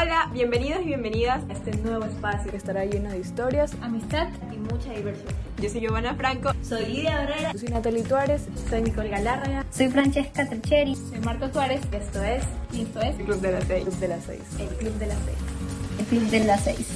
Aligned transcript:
Hola, 0.00 0.30
bienvenidos 0.32 0.80
y 0.80 0.86
bienvenidas 0.86 1.42
a 1.50 1.52
este 1.52 1.76
nuevo 1.76 2.06
espacio 2.06 2.50
que 2.50 2.56
estará 2.56 2.86
lleno 2.86 3.10
de 3.10 3.18
historias, 3.18 3.74
amistad 3.82 4.28
y 4.50 4.56
mucha 4.56 4.94
diversión. 4.94 5.28
Yo 5.60 5.68
soy 5.68 5.82
Giovanna 5.82 6.14
Franco. 6.14 6.52
Soy 6.62 6.86
Lidia 6.86 7.22
Herrera. 7.22 7.52
Yo 7.52 7.58
soy 7.58 7.68
Natalie 7.68 8.02
Tuárez. 8.04 8.48
Soy 8.70 8.80
Nicole 8.80 9.10
Galárraga. 9.10 9.66
Soy 9.70 9.88
Francesca 9.88 10.48
Tricheri. 10.48 10.96
Soy 10.96 11.20
Marta 11.20 11.52
Tuárez. 11.52 11.82
Esto 11.92 12.22
es... 12.22 12.44
Y 12.72 12.82
esto 12.82 13.00
es... 13.02 13.18
El 13.18 13.26
Club 13.26 13.40
de 13.42 13.52
las 13.52 13.64
Seis. 13.64 13.84
Club 13.84 13.98
de 13.98 14.08
las 14.08 14.24
Seis. 14.24 14.40
El 14.58 14.68
Club 14.68 14.92
de 14.94 15.06
las 15.06 15.18
Seis. 15.18 15.38
El 15.98 16.06
Club 16.06 16.30
de 16.30 16.44
las 16.46 16.64
Seis. 16.64 16.88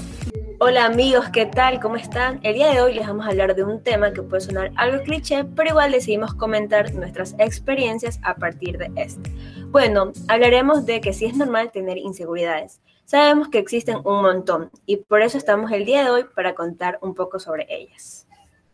Hola 0.60 0.86
amigos, 0.86 1.28
¿qué 1.28 1.44
tal? 1.44 1.80
¿Cómo 1.80 1.96
están? 1.96 2.40
El 2.42 2.54
día 2.54 2.70
de 2.70 2.80
hoy 2.80 2.94
les 2.94 3.06
vamos 3.06 3.26
a 3.26 3.30
hablar 3.30 3.54
de 3.54 3.64
un 3.64 3.82
tema 3.82 4.12
que 4.12 4.22
puede 4.22 4.40
sonar 4.40 4.72
algo 4.76 5.02
cliché, 5.02 5.44
pero 5.44 5.70
igual 5.70 5.92
decidimos 5.92 6.32
comentar 6.32 6.94
nuestras 6.94 7.34
experiencias 7.38 8.18
a 8.22 8.36
partir 8.36 8.78
de 8.78 8.90
este. 8.96 9.30
Bueno, 9.72 10.12
hablaremos 10.28 10.86
de 10.86 11.02
que 11.02 11.12
sí 11.12 11.26
es 11.26 11.36
normal 11.36 11.70
tener 11.70 11.98
inseguridades. 11.98 12.80
Sabemos 13.04 13.48
que 13.48 13.58
existen 13.58 13.98
un 14.04 14.22
montón 14.22 14.70
y 14.86 14.96
por 14.96 15.20
eso 15.20 15.36
estamos 15.36 15.70
el 15.72 15.84
día 15.84 16.04
de 16.04 16.10
hoy 16.10 16.24
para 16.34 16.54
contar 16.54 16.98
un 17.02 17.14
poco 17.14 17.38
sobre 17.38 17.66
ellas. 17.68 18.26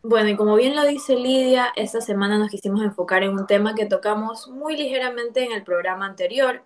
Bueno, 0.03 0.31
y 0.31 0.37
como 0.37 0.55
bien 0.55 0.77
lo 0.77 0.85
dice 0.87 1.17
Lidia, 1.17 1.73
esta 1.75 2.01
semana 2.01 2.39
nos 2.39 2.49
quisimos 2.49 2.83
enfocar 2.83 3.25
en 3.25 3.33
un 3.33 3.47
tema 3.47 3.75
que 3.75 3.87
tocamos 3.87 4.49
muy 4.49 4.77
ligeramente 4.77 5.45
en 5.45 5.53
el 5.53 5.65
programa 5.65 6.07
anterior, 6.07 6.63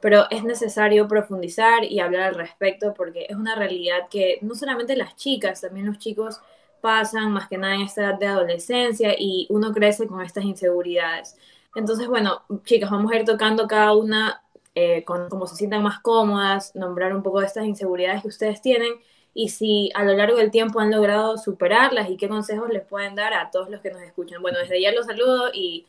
pero 0.00 0.30
es 0.30 0.44
necesario 0.44 1.08
profundizar 1.08 1.84
y 1.84 2.00
hablar 2.00 2.22
al 2.22 2.34
respecto 2.34 2.92
porque 2.94 3.26
es 3.28 3.36
una 3.36 3.54
realidad 3.56 4.08
que 4.10 4.38
no 4.42 4.54
solamente 4.54 4.94
las 4.94 5.16
chicas, 5.16 5.62
también 5.62 5.86
los 5.86 5.98
chicos 5.98 6.40
pasan 6.82 7.32
más 7.32 7.48
que 7.48 7.58
nada 7.58 7.74
en 7.74 7.82
esta 7.82 8.02
edad 8.02 8.18
de 8.18 8.26
adolescencia 8.26 9.14
y 9.18 9.46
uno 9.48 9.72
crece 9.72 10.06
con 10.06 10.20
estas 10.20 10.44
inseguridades. 10.44 11.36
Entonces, 11.74 12.08
bueno, 12.08 12.42
chicas, 12.64 12.90
vamos 12.90 13.10
a 13.10 13.16
ir 13.16 13.24
tocando 13.24 13.66
cada 13.66 13.94
una 13.94 14.42
eh, 14.82 15.04
como 15.04 15.46
se 15.46 15.56
sientan 15.56 15.82
más 15.82 16.00
cómodas, 16.00 16.74
nombrar 16.74 17.14
un 17.14 17.22
poco 17.22 17.40
de 17.40 17.46
estas 17.46 17.66
inseguridades 17.66 18.22
que 18.22 18.28
ustedes 18.28 18.62
tienen 18.62 18.94
y 19.34 19.50
si 19.50 19.90
a 19.94 20.04
lo 20.04 20.14
largo 20.14 20.38
del 20.38 20.50
tiempo 20.50 20.80
han 20.80 20.90
logrado 20.90 21.36
superarlas 21.36 22.08
y 22.08 22.16
qué 22.16 22.28
consejos 22.28 22.70
les 22.70 22.82
pueden 22.82 23.14
dar 23.14 23.34
a 23.34 23.50
todos 23.50 23.68
los 23.68 23.82
que 23.82 23.90
nos 23.90 24.00
escuchan. 24.00 24.40
Bueno, 24.40 24.58
desde 24.58 24.80
ya 24.80 24.90
los 24.92 25.04
saludo 25.04 25.50
y 25.52 25.86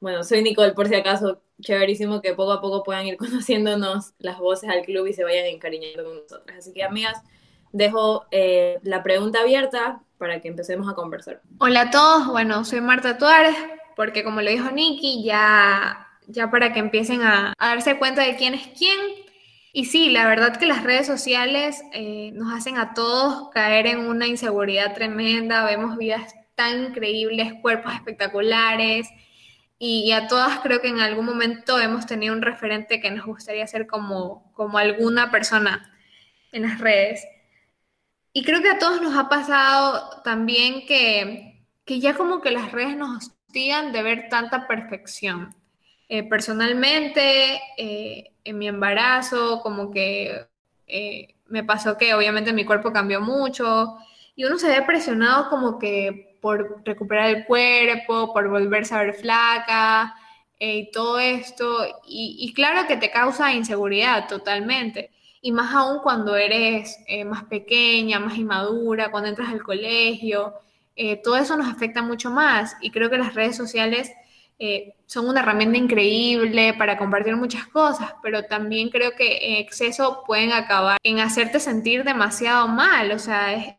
bueno, 0.00 0.24
soy 0.24 0.42
Nicole 0.42 0.72
por 0.72 0.88
si 0.88 0.96
acaso, 0.96 1.40
chéverísimo 1.60 2.20
que 2.20 2.34
poco 2.34 2.50
a 2.50 2.60
poco 2.60 2.82
puedan 2.82 3.06
ir 3.06 3.16
conociéndonos 3.18 4.12
las 4.18 4.38
voces 4.40 4.68
al 4.68 4.82
club 4.82 5.06
y 5.06 5.12
se 5.12 5.22
vayan 5.22 5.46
encariñando 5.46 6.04
con 6.04 6.16
nosotras. 6.16 6.58
Así 6.58 6.72
que 6.72 6.82
amigas, 6.82 7.22
dejo 7.70 8.26
eh, 8.32 8.80
la 8.82 9.04
pregunta 9.04 9.40
abierta 9.40 10.02
para 10.18 10.40
que 10.40 10.48
empecemos 10.48 10.90
a 10.90 10.94
conversar. 10.94 11.40
Hola 11.58 11.82
a 11.82 11.90
todos, 11.90 12.26
bueno, 12.26 12.64
soy 12.64 12.80
Marta 12.80 13.18
Tuárez, 13.18 13.54
porque 13.94 14.24
como 14.24 14.40
lo 14.42 14.50
dijo 14.50 14.68
Nikki, 14.72 15.22
ya, 15.22 16.08
ya 16.26 16.50
para 16.50 16.72
que 16.72 16.80
empiecen 16.80 17.22
a, 17.22 17.54
darse 17.58 17.98
cuenta 17.98 18.22
de 18.22 18.36
quién 18.36 18.54
es 18.54 18.66
quién. 18.78 18.98
Y 19.72 19.86
sí, 19.86 20.10
la 20.10 20.26
verdad 20.26 20.56
que 20.56 20.66
las 20.66 20.82
redes 20.84 21.06
sociales 21.06 21.82
eh, 21.92 22.30
nos 22.34 22.52
hacen 22.52 22.78
a 22.78 22.94
todos 22.94 23.50
caer 23.50 23.86
en 23.86 24.00
una 24.00 24.26
inseguridad 24.26 24.94
tremenda, 24.94 25.64
vemos 25.64 25.96
vidas 25.96 26.34
tan 26.54 26.84
increíbles, 26.86 27.54
cuerpos 27.62 27.94
espectaculares, 27.94 29.08
y, 29.84 30.12
a 30.12 30.28
todas 30.28 30.60
creo 30.60 30.80
que 30.80 30.86
en 30.86 31.00
algún 31.00 31.24
momento 31.26 31.80
hemos 31.80 32.06
tenido 32.06 32.34
un 32.34 32.42
referente 32.42 33.00
que 33.00 33.10
nos 33.10 33.26
gustaría 33.26 33.66
ser 33.66 33.88
como, 33.88 34.52
como 34.54 34.78
alguna 34.78 35.32
persona 35.32 35.92
en 36.52 36.62
las 36.62 36.78
redes. 36.78 37.26
Y 38.32 38.44
creo 38.44 38.62
que 38.62 38.70
a 38.70 38.78
todos 38.78 39.02
nos 39.02 39.16
ha 39.16 39.28
pasado 39.28 40.22
también 40.22 40.86
que, 40.86 41.66
que 41.84 41.98
ya 41.98 42.14
como 42.14 42.40
que 42.40 42.52
las 42.52 42.70
redes 42.70 42.96
nos 42.96 43.26
hostigan 43.26 43.90
de 43.90 44.04
ver 44.04 44.28
tanta 44.30 44.68
perfección. 44.68 45.52
Eh, 46.14 46.24
personalmente, 46.24 47.58
eh, 47.78 48.32
en 48.44 48.58
mi 48.58 48.68
embarazo, 48.68 49.62
como 49.62 49.90
que 49.90 50.46
eh, 50.86 51.36
me 51.46 51.64
pasó 51.64 51.96
que 51.96 52.12
obviamente 52.12 52.52
mi 52.52 52.66
cuerpo 52.66 52.92
cambió 52.92 53.22
mucho 53.22 53.96
y 54.36 54.44
uno 54.44 54.58
se 54.58 54.68
ve 54.68 54.82
presionado 54.82 55.48
como 55.48 55.78
que 55.78 56.36
por 56.42 56.82
recuperar 56.84 57.30
el 57.30 57.46
cuerpo, 57.46 58.30
por 58.34 58.46
volverse 58.50 58.94
a 58.94 58.98
ver 58.98 59.14
flaca 59.14 60.14
y 60.58 60.90
todo 60.90 61.18
esto. 61.18 61.78
Y, 62.06 62.52
claro 62.54 62.86
que 62.86 62.98
te 62.98 63.10
causa 63.10 63.54
inseguridad 63.54 64.28
totalmente. 64.28 65.10
Y 65.40 65.50
más 65.50 65.74
aún 65.74 66.00
cuando 66.00 66.36
eres 66.36 66.98
más 67.24 67.44
pequeña, 67.44 68.20
más 68.20 68.36
inmadura, 68.36 69.10
cuando 69.10 69.30
entras 69.30 69.48
al 69.48 69.62
colegio. 69.62 70.52
Todo 71.24 71.36
eso 71.36 71.56
nos 71.56 71.68
afecta 71.68 72.02
mucho 72.02 72.30
más. 72.30 72.76
Y 72.82 72.90
creo 72.90 73.08
que 73.08 73.16
las 73.16 73.34
redes 73.34 73.56
sociales 73.56 74.12
son 75.06 75.28
una 75.28 75.40
herramienta 75.40 75.76
increíble 75.76 76.74
para 76.74 76.96
compartir 76.96 77.36
muchas 77.36 77.66
cosas, 77.66 78.14
pero 78.22 78.44
también 78.44 78.88
creo 78.90 79.12
que 79.12 79.38
en 79.42 79.56
exceso 79.56 80.22
pueden 80.26 80.52
acabar 80.52 80.98
en 81.02 81.18
hacerte 81.18 81.60
sentir 81.60 82.04
demasiado 82.04 82.68
mal. 82.68 83.12
O 83.12 83.18
sea, 83.18 83.52
es, 83.52 83.74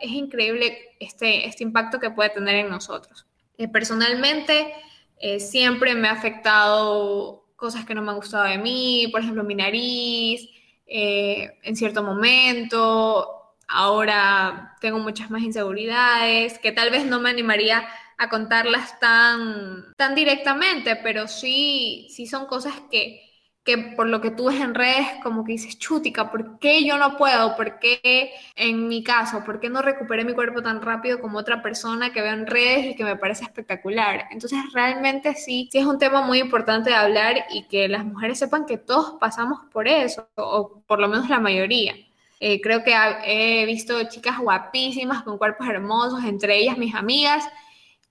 es 0.00 0.10
increíble 0.10 0.96
este, 1.00 1.46
este 1.46 1.64
impacto 1.64 2.00
que 2.00 2.10
puede 2.10 2.30
tener 2.30 2.56
en 2.56 2.70
nosotros. 2.70 3.26
Eh, 3.58 3.68
personalmente, 3.68 4.72
eh, 5.18 5.40
siempre 5.40 5.94
me 5.94 6.08
ha 6.08 6.12
afectado 6.12 7.44
cosas 7.56 7.84
que 7.84 7.94
no 7.94 8.02
me 8.02 8.10
han 8.10 8.16
gustado 8.16 8.44
de 8.44 8.58
mí, 8.58 9.08
por 9.10 9.20
ejemplo, 9.20 9.42
mi 9.42 9.56
nariz, 9.56 10.48
eh, 10.86 11.58
en 11.62 11.76
cierto 11.76 12.02
momento. 12.02 13.54
Ahora 13.66 14.76
tengo 14.80 14.98
muchas 15.00 15.30
más 15.30 15.42
inseguridades 15.42 16.58
que 16.60 16.72
tal 16.72 16.90
vez 16.90 17.04
no 17.04 17.20
me 17.20 17.30
animaría 17.30 17.78
a 17.80 17.88
contarlas 18.28 18.98
tan, 18.98 19.94
tan 19.96 20.14
directamente, 20.14 20.96
pero 20.96 21.28
sí, 21.28 22.08
sí 22.10 22.26
son 22.26 22.46
cosas 22.46 22.74
que, 22.90 23.22
que 23.64 23.76
por 23.96 24.08
lo 24.08 24.20
que 24.20 24.30
tú 24.30 24.46
ves 24.46 24.60
en 24.60 24.74
redes, 24.74 25.06
como 25.22 25.44
que 25.44 25.52
dices, 25.52 25.78
chútica, 25.78 26.30
¿por 26.30 26.58
qué 26.58 26.84
yo 26.84 26.96
no 26.98 27.16
puedo? 27.16 27.54
¿Por 27.54 27.78
qué 27.78 28.30
en 28.56 28.88
mi 28.88 29.04
caso? 29.04 29.44
¿Por 29.44 29.60
qué 29.60 29.68
no 29.68 29.82
recuperé 29.82 30.24
mi 30.24 30.32
cuerpo 30.34 30.62
tan 30.62 30.80
rápido 30.82 31.20
como 31.20 31.38
otra 31.38 31.62
persona 31.62 32.12
que 32.12 32.22
veo 32.22 32.32
en 32.32 32.46
redes 32.46 32.86
y 32.86 32.96
que 32.96 33.04
me 33.04 33.16
parece 33.16 33.44
espectacular? 33.44 34.24
Entonces, 34.30 34.58
realmente 34.72 35.34
sí, 35.34 35.68
sí 35.70 35.78
es 35.78 35.86
un 35.86 35.98
tema 35.98 36.22
muy 36.22 36.38
importante 36.40 36.90
de 36.90 36.96
hablar 36.96 37.44
y 37.50 37.68
que 37.68 37.88
las 37.88 38.04
mujeres 38.04 38.38
sepan 38.38 38.64
que 38.66 38.78
todos 38.78 39.16
pasamos 39.20 39.60
por 39.72 39.86
eso, 39.86 40.28
o 40.36 40.82
por 40.86 40.98
lo 40.98 41.08
menos 41.08 41.28
la 41.28 41.38
mayoría. 41.40 41.94
Eh, 42.40 42.60
creo 42.60 42.84
que 42.84 42.94
he 43.24 43.66
visto 43.66 44.02
chicas 44.08 44.38
guapísimas 44.38 45.22
con 45.24 45.38
cuerpos 45.38 45.68
hermosos, 45.68 46.24
entre 46.24 46.56
ellas 46.56 46.78
mis 46.78 46.94
amigas, 46.94 47.48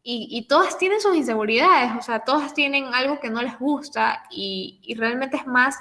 y, 0.10 0.44
todas 0.44 0.78
tienen 0.78 1.02
sus 1.02 1.18
inseguridades, 1.18 1.92
o 2.00 2.02
sea, 2.02 2.20
todas 2.20 2.54
tienen 2.54 2.94
algo 2.94 3.20
que 3.20 3.30
no 3.30 3.42
les 3.42 3.60
gusta 3.60 4.24
y, 4.32 4.80
realmente 4.98 5.36
es 5.36 5.46
más, 5.46 5.78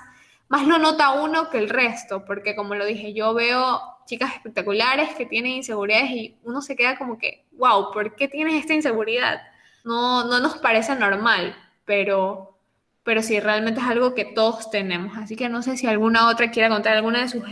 más 0.48 0.66
lo 0.66 0.78
nota 0.78 1.12
uno 1.12 1.48
que 1.48 1.58
el 1.58 1.68
resto, 1.68 2.24
porque 2.24 2.56
como 2.56 2.74
lo 2.74 2.84
dije, 2.84 3.12
yo 3.12 3.34
veo 3.34 3.80
chicas 4.04 4.34
espectaculares 4.34 5.14
que 5.14 5.26
tienen 5.26 5.52
inseguridades 5.52 6.10
y 6.10 6.36
uno 6.42 6.60
se 6.60 6.74
queda 6.74 6.98
como 6.98 7.18
que, 7.18 7.44
wow, 7.52 7.92
¿por 7.92 8.16
qué 8.16 8.26
tienes 8.26 8.54
esta 8.54 8.74
inseguridad? 8.74 9.42
No, 9.84 10.24
no 10.24 10.40
nos 10.40 10.56
parece 10.56 10.96
normal, 10.96 11.54
pero, 11.84 12.58
pero 13.04 13.22
sí, 13.22 13.38
realmente 13.38 13.80
es 13.80 13.86
algo 13.86 14.16
que 14.16 14.24
todos 14.24 14.72
tenemos. 14.72 15.16
Así 15.16 15.36
que 15.36 15.48
no 15.48 15.62
sé 15.62 15.76
si 15.76 15.86
alguna 15.86 16.28
otra 16.28 16.50
quiera 16.50 16.68
contar 16.68 16.96
alguna 16.96 17.20
de 17.20 17.28
sus 17.28 17.44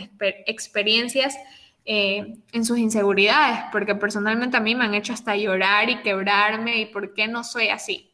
experiencias 0.46 1.36
eh, 1.84 2.38
en 2.52 2.64
sus 2.64 2.78
inseguridades, 2.78 3.60
porque 3.70 3.94
personalmente 3.94 4.56
a 4.56 4.60
mí 4.60 4.74
me 4.74 4.84
han 4.84 4.94
hecho 4.94 5.12
hasta 5.12 5.36
llorar 5.36 5.90
y 5.90 6.02
quebrarme 6.02 6.80
y 6.80 6.86
por 6.86 7.12
qué 7.12 7.28
no 7.28 7.44
soy 7.44 7.68
así. 7.68 8.10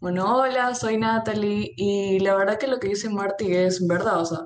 Bueno, 0.00 0.36
hola, 0.36 0.74
soy 0.74 0.96
Natalie 0.96 1.72
y 1.76 2.20
la 2.20 2.34
verdad 2.34 2.58
que 2.58 2.66
lo 2.66 2.78
que 2.78 2.88
dice 2.88 3.10
Marty 3.10 3.52
es 3.54 3.86
verdad, 3.86 4.20
o 4.20 4.24
sea, 4.24 4.38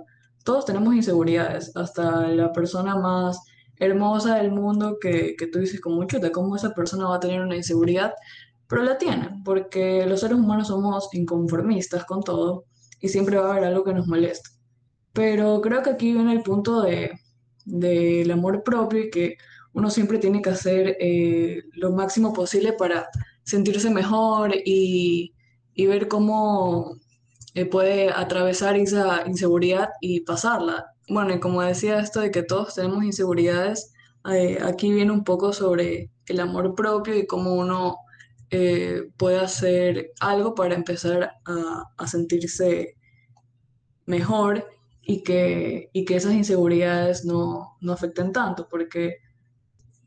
todos 0.44 0.64
tenemos 0.64 0.94
inseguridades, 0.94 1.76
hasta 1.76 2.26
la 2.28 2.52
persona 2.52 2.96
más 2.96 3.38
hermosa 3.76 4.36
del 4.36 4.50
mundo 4.50 4.96
que, 5.00 5.36
que 5.36 5.46
tú 5.46 5.58
dices 5.58 5.80
con 5.80 5.94
mucho 5.94 6.18
de 6.18 6.32
cómo 6.32 6.56
esa 6.56 6.74
persona 6.74 7.06
va 7.08 7.16
a 7.16 7.20
tener 7.20 7.40
una 7.42 7.56
inseguridad, 7.56 8.12
pero 8.66 8.82
la 8.82 8.98
tiene, 8.98 9.42
porque 9.44 10.06
los 10.06 10.20
seres 10.20 10.38
humanos 10.38 10.68
somos 10.68 11.10
inconformistas 11.12 12.04
con 12.06 12.22
todo 12.22 12.64
y 13.00 13.08
siempre 13.08 13.36
va 13.36 13.48
a 13.48 13.52
haber 13.52 13.64
algo 13.64 13.84
que 13.84 13.92
nos 13.92 14.06
molesta. 14.06 14.50
Pero 15.12 15.60
creo 15.60 15.82
que 15.82 15.90
aquí 15.90 16.12
viene 16.12 16.32
el 16.32 16.42
punto 16.42 16.80
de 16.80 17.12
del 17.64 18.30
amor 18.30 18.62
propio 18.62 19.00
y 19.04 19.10
que 19.10 19.36
uno 19.72 19.90
siempre 19.90 20.18
tiene 20.18 20.42
que 20.42 20.50
hacer 20.50 20.96
eh, 21.00 21.62
lo 21.72 21.92
máximo 21.92 22.32
posible 22.32 22.72
para 22.74 23.08
sentirse 23.42 23.90
mejor 23.90 24.52
y, 24.64 25.32
ver 25.76 26.08
cómo 26.08 26.96
eh, 27.54 27.66
puede 27.66 28.10
atravesar 28.10 28.76
esa 28.76 29.26
inseguridad 29.26 29.88
y 30.00 30.20
pasarla. 30.20 30.86
Bueno, 31.08 31.34
y 31.34 31.40
como 31.40 31.62
decía 31.62 31.98
esto 31.98 32.20
de 32.20 32.30
que 32.30 32.42
todos 32.42 32.74
tenemos 32.74 33.02
inseguridades, 33.04 33.92
eh, 34.30 34.58
aquí 34.62 34.92
viene 34.92 35.12
un 35.12 35.24
poco 35.24 35.52
sobre 35.52 36.10
el 36.26 36.40
amor 36.40 36.74
propio 36.74 37.16
y 37.16 37.26
cómo 37.26 37.54
uno 37.54 37.96
puede 39.16 39.40
hacer 39.40 40.12
algo 40.20 40.54
para 40.54 40.74
empezar 40.74 41.32
a, 41.46 41.84
a 41.96 42.06
sentirse 42.06 42.96
mejor 44.04 44.66
y 45.02 45.22
que, 45.22 45.90
y 45.92 46.04
que 46.04 46.16
esas 46.16 46.32
inseguridades 46.32 47.24
no, 47.24 47.76
no 47.80 47.92
afecten 47.92 48.32
tanto, 48.32 48.68
porque 48.68 49.16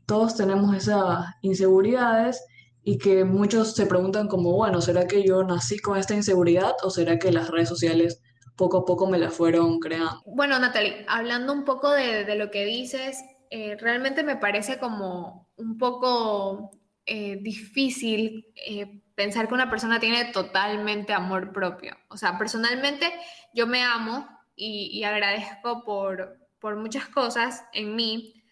todos 0.06 0.36
tenemos 0.36 0.74
esas 0.74 1.26
inseguridades 1.42 2.44
y 2.82 2.98
que 2.98 3.24
muchos 3.24 3.74
se 3.74 3.86
preguntan 3.86 4.28
como, 4.28 4.52
bueno, 4.52 4.80
¿será 4.80 5.06
que 5.06 5.24
yo 5.24 5.42
nací 5.42 5.78
con 5.78 5.98
esta 5.98 6.14
inseguridad 6.14 6.74
o 6.82 6.90
será 6.90 7.18
que 7.18 7.32
las 7.32 7.50
redes 7.50 7.68
sociales 7.68 8.22
poco 8.56 8.78
a 8.78 8.84
poco 8.84 9.06
me 9.06 9.18
la 9.18 9.30
fueron 9.30 9.78
creando. 9.78 10.22
Bueno, 10.24 10.58
Natalie, 10.58 11.04
hablando 11.08 11.52
un 11.52 11.64
poco 11.64 11.90
de, 11.90 12.24
de 12.24 12.34
lo 12.36 12.50
que 12.50 12.64
dices, 12.64 13.22
eh, 13.50 13.76
realmente 13.78 14.22
me 14.22 14.36
parece 14.36 14.78
como 14.78 15.48
un 15.56 15.78
poco 15.78 16.70
eh, 17.04 17.38
difícil 17.40 18.46
eh, 18.66 19.02
pensar 19.14 19.46
que 19.46 19.54
una 19.54 19.70
persona 19.70 20.00
tiene 20.00 20.24
totalmente 20.32 21.12
amor 21.12 21.52
propio. 21.52 21.96
O 22.08 22.16
sea, 22.16 22.38
personalmente 22.38 23.12
yo 23.54 23.66
me 23.66 23.82
amo 23.82 24.26
y, 24.56 25.04
agradezco 25.04 25.84
por, 25.84 26.38
por 26.58 26.76
muchas 26.76 27.08
cosas 27.08 27.64
en 27.72 27.94
mí, 27.94 28.42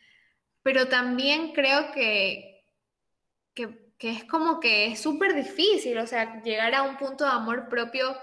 pero 0.63 0.89
también 0.89 1.53
creo 1.53 1.93
que, 1.93 2.63
que, 3.55 3.83
es 3.99 4.25
como 4.25 4.61
que 4.61 4.87
es 4.87 5.01
súper 5.01 5.35
difícil, 5.35 5.97
o 5.99 6.07
sea, 6.07 6.43
llegar 6.43 6.75
a 6.75 6.83
un 6.83 6.99
punto 6.99 7.25
de 7.25 7.31
amor 7.31 7.69
propio 7.71 8.15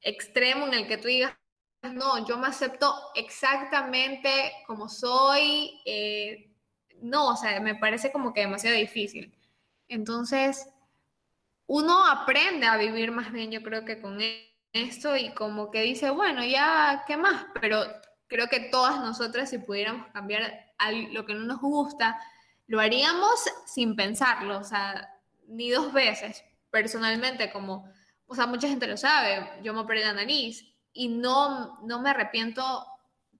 extremo 0.00 0.66
en 0.66 0.74
el 0.74 0.88
que 0.88 0.96
tú 0.96 1.08
digas, 1.08 1.36
no, 1.82 2.26
yo 2.26 2.38
me 2.38 2.46
acepto 2.46 2.94
exactamente 3.14 4.52
como 4.66 4.88
soy, 4.88 5.80
eh, 5.84 6.50
no, 7.02 7.28
o 7.30 7.36
sea, 7.36 7.60
me 7.60 7.74
parece 7.74 8.10
como 8.10 8.32
que 8.32 8.40
demasiado 8.40 8.76
difícil. 8.76 9.34
Entonces, 9.88 10.66
uno 11.66 12.06
aprende 12.06 12.66
a 12.66 12.76
vivir 12.76 13.12
más 13.12 13.32
bien, 13.32 13.50
yo 13.50 13.62
creo 13.62 13.84
que 13.84 14.00
con 14.00 14.20
esto 14.72 15.16
y 15.16 15.32
como 15.34 15.70
que 15.70 15.82
dice, 15.82 16.10
bueno, 16.10 16.44
ya, 16.44 17.04
¿qué 17.06 17.16
más? 17.16 17.46
Pero 17.60 17.84
creo 18.26 18.48
que 18.48 18.60
todas 18.60 19.00
nosotras, 19.00 19.50
si 19.50 19.58
pudiéramos 19.58 20.08
cambiar 20.08 20.72
lo 21.10 21.26
que 21.26 21.34
no 21.34 21.40
nos 21.40 21.60
gusta, 21.60 22.18
lo 22.66 22.80
haríamos 22.80 23.44
sin 23.66 23.94
pensarlo, 23.94 24.58
o 24.58 24.64
sea, 24.64 25.08
ni 25.46 25.70
dos 25.70 25.92
veces. 25.92 26.42
Personalmente, 26.70 27.52
como, 27.52 27.86
o 28.26 28.34
sea, 28.34 28.46
mucha 28.46 28.68
gente 28.68 28.86
lo 28.86 28.96
sabe, 28.96 29.46
yo 29.62 29.74
me 29.74 29.80
operé 29.80 30.00
la 30.00 30.14
nariz 30.14 30.64
y 30.92 31.08
no, 31.08 31.78
no 31.82 32.00
me 32.00 32.10
arrepiento 32.10 32.86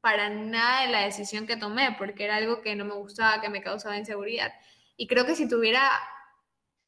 para 0.02 0.28
nada 0.28 0.82
de 0.82 0.92
la 0.92 1.00
decisión 1.00 1.46
que 1.46 1.56
tomé, 1.56 1.92
porque 1.96 2.24
era 2.24 2.36
algo 2.36 2.60
que 2.60 2.74
no 2.74 2.84
me 2.84 2.94
gustaba, 2.94 3.40
que 3.40 3.48
me 3.48 3.62
causaba 3.62 3.96
inseguridad. 3.96 4.52
Y 4.96 5.06
creo 5.06 5.24
que 5.24 5.36
si 5.36 5.48
tuviera 5.48 5.90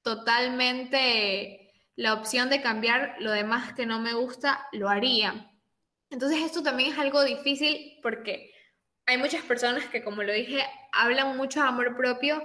totalmente 0.03 1.64
la 1.97 2.15
opción 2.15 2.51
de 2.51 2.63
cambiar 2.63 3.17
lo 3.21 3.31
demás 3.31 3.73
que 3.75 3.87
no 3.87 4.01
me 4.01 4.15
gusta, 4.15 4.67
lo 4.73 4.89
haría. 4.89 5.51
Entonces 6.11 6.43
esto 6.43 6.63
también 6.63 6.93
es 6.93 6.99
algo 6.99 7.23
difícil 7.25 7.99
porque 8.03 8.53
hay 9.07 9.19
muchas 9.19 9.43
personas 9.43 9.87
que, 9.87 10.03
como 10.03 10.23
lo 10.23 10.33
dije, 10.33 10.65
hablan 10.93 11.37
mucho 11.37 11.61
de 11.61 11.69
amor 11.69 11.97
propio, 11.97 12.43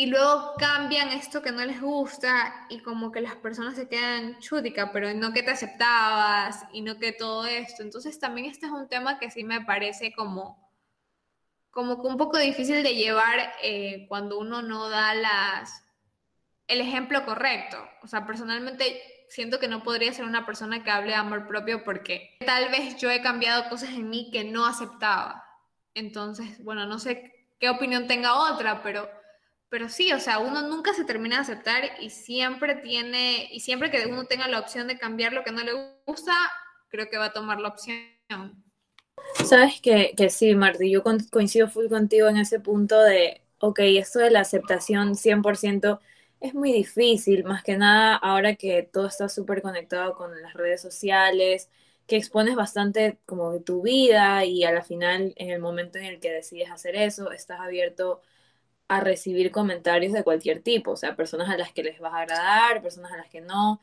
y 0.00 0.06
luego 0.06 0.54
cambian 0.56 1.10
esto 1.10 1.42
que 1.42 1.52
no 1.52 1.62
les 1.62 1.78
gusta 1.78 2.66
y 2.70 2.80
como 2.80 3.12
que 3.12 3.20
las 3.20 3.34
personas 3.36 3.74
se 3.74 3.86
quedan 3.86 4.38
chútica, 4.38 4.92
pero 4.92 5.12
no 5.12 5.34
que 5.34 5.42
te 5.42 5.50
aceptabas 5.50 6.64
y 6.72 6.80
no 6.80 6.98
que 6.98 7.12
todo 7.12 7.44
esto. 7.44 7.82
Entonces 7.82 8.18
también 8.18 8.46
este 8.46 8.64
es 8.64 8.72
un 8.72 8.88
tema 8.88 9.18
que 9.18 9.30
sí 9.30 9.44
me 9.44 9.60
parece 9.60 10.14
como, 10.14 10.72
como 11.70 11.96
un 11.96 12.16
poco 12.16 12.38
difícil 12.38 12.82
de 12.82 12.94
llevar 12.94 13.52
eh, 13.62 14.06
cuando 14.08 14.38
uno 14.38 14.62
no 14.62 14.88
da 14.88 15.12
las, 15.12 15.84
el 16.70 16.80
ejemplo 16.80 17.24
correcto. 17.24 17.76
O 18.02 18.06
sea, 18.06 18.26
personalmente 18.26 19.02
siento 19.28 19.58
que 19.58 19.68
no 19.68 19.82
podría 19.82 20.12
ser 20.12 20.24
una 20.24 20.46
persona 20.46 20.82
que 20.82 20.90
hable 20.90 21.10
de 21.10 21.16
amor 21.16 21.46
propio 21.46 21.84
porque 21.84 22.36
tal 22.44 22.70
vez 22.70 22.96
yo 22.96 23.10
he 23.10 23.22
cambiado 23.22 23.68
cosas 23.68 23.90
en 23.90 24.08
mí 24.08 24.30
que 24.32 24.44
no 24.44 24.66
aceptaba. 24.66 25.44
Entonces, 25.94 26.62
bueno, 26.64 26.86
no 26.86 26.98
sé 26.98 27.32
qué 27.58 27.68
opinión 27.68 28.06
tenga 28.06 28.34
otra, 28.52 28.82
pero 28.82 29.08
pero 29.70 29.88
sí, 29.88 30.12
o 30.12 30.18
sea, 30.18 30.40
uno 30.40 30.62
nunca 30.62 30.92
se 30.94 31.04
termina 31.04 31.36
de 31.36 31.42
aceptar 31.42 31.82
y 32.00 32.10
siempre 32.10 32.74
tiene, 32.74 33.48
y 33.52 33.60
siempre 33.60 33.88
que 33.88 34.04
uno 34.06 34.24
tenga 34.24 34.48
la 34.48 34.58
opción 34.58 34.88
de 34.88 34.98
cambiar 34.98 35.32
lo 35.32 35.44
que 35.44 35.52
no 35.52 35.62
le 35.62 35.72
gusta, 36.04 36.32
creo 36.88 37.08
que 37.08 37.18
va 37.18 37.26
a 37.26 37.32
tomar 37.32 37.60
la 37.60 37.68
opción. 37.68 38.64
Sabes 39.44 39.80
que, 39.80 40.12
que 40.16 40.28
sí, 40.28 40.56
Marti, 40.56 40.90
yo 40.90 41.04
coincido 41.30 41.68
full 41.68 41.86
contigo 41.86 42.26
en 42.28 42.38
ese 42.38 42.58
punto 42.58 43.00
de, 43.00 43.42
ok, 43.60 43.78
esto 43.82 44.18
de 44.18 44.32
la 44.32 44.40
aceptación 44.40 45.14
100% 45.14 46.00
es 46.40 46.54
muy 46.54 46.72
difícil, 46.72 47.44
más 47.44 47.62
que 47.62 47.76
nada 47.76 48.16
ahora 48.16 48.56
que 48.56 48.82
todo 48.82 49.06
está 49.06 49.28
súper 49.28 49.62
conectado 49.62 50.14
con 50.16 50.40
las 50.42 50.54
redes 50.54 50.80
sociales, 50.82 51.70
que 52.06 52.16
expones 52.16 52.56
bastante 52.56 53.18
como 53.26 53.60
tu 53.60 53.82
vida 53.82 54.44
y 54.44 54.64
a 54.64 54.72
la 54.72 54.82
final, 54.82 55.34
en 55.36 55.50
el 55.50 55.60
momento 55.60 55.98
en 55.98 56.06
el 56.06 56.20
que 56.20 56.30
decides 56.32 56.70
hacer 56.70 56.96
eso, 56.96 57.30
estás 57.32 57.60
abierto 57.60 58.22
a 58.88 59.00
recibir 59.00 59.52
comentarios 59.52 60.12
de 60.12 60.24
cualquier 60.24 60.62
tipo, 60.62 60.92
o 60.92 60.96
sea, 60.96 61.16
personas 61.16 61.50
a 61.50 61.58
las 61.58 61.72
que 61.72 61.82
les 61.84 62.02
va 62.02 62.10
a 62.10 62.22
agradar, 62.22 62.82
personas 62.82 63.12
a 63.12 63.18
las 63.18 63.28
que 63.30 63.40
no. 63.40 63.80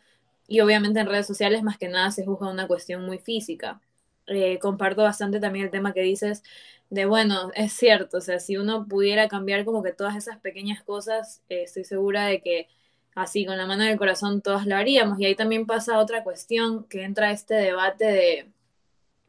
Y 0.47 0.61
obviamente 0.61 0.99
en 0.99 1.07
redes 1.07 1.27
sociales 1.27 1.63
más 1.63 1.77
que 1.77 1.89
nada 1.89 2.11
se 2.11 2.25
juzga 2.25 2.49
una 2.51 2.67
cuestión 2.67 3.05
muy 3.05 3.19
física. 3.19 3.81
Eh, 4.27 4.59
comparto 4.59 5.03
bastante 5.03 5.39
también 5.39 5.65
el 5.65 5.71
tema 5.71 5.93
que 5.93 6.01
dices 6.01 6.43
de, 6.89 7.05
bueno, 7.05 7.51
es 7.55 7.73
cierto, 7.73 8.17
o 8.17 8.21
sea, 8.21 8.39
si 8.39 8.57
uno 8.57 8.87
pudiera 8.87 9.27
cambiar 9.27 9.65
como 9.65 9.83
que 9.83 9.93
todas 9.93 10.15
esas 10.15 10.37
pequeñas 10.39 10.83
cosas, 10.83 11.41
eh, 11.49 11.63
estoy 11.63 11.83
segura 11.85 12.25
de 12.27 12.41
que 12.41 12.67
así 13.15 13.45
con 13.45 13.57
la 13.57 13.65
mano 13.65 13.83
del 13.83 13.97
corazón 13.97 14.41
todas 14.41 14.65
lo 14.67 14.75
haríamos. 14.75 15.19
Y 15.19 15.25
ahí 15.25 15.35
también 15.35 15.65
pasa 15.65 15.99
otra 15.99 16.23
cuestión 16.23 16.85
que 16.85 17.03
entra 17.03 17.31
este 17.31 17.55
debate 17.55 18.05
de, 18.05 18.51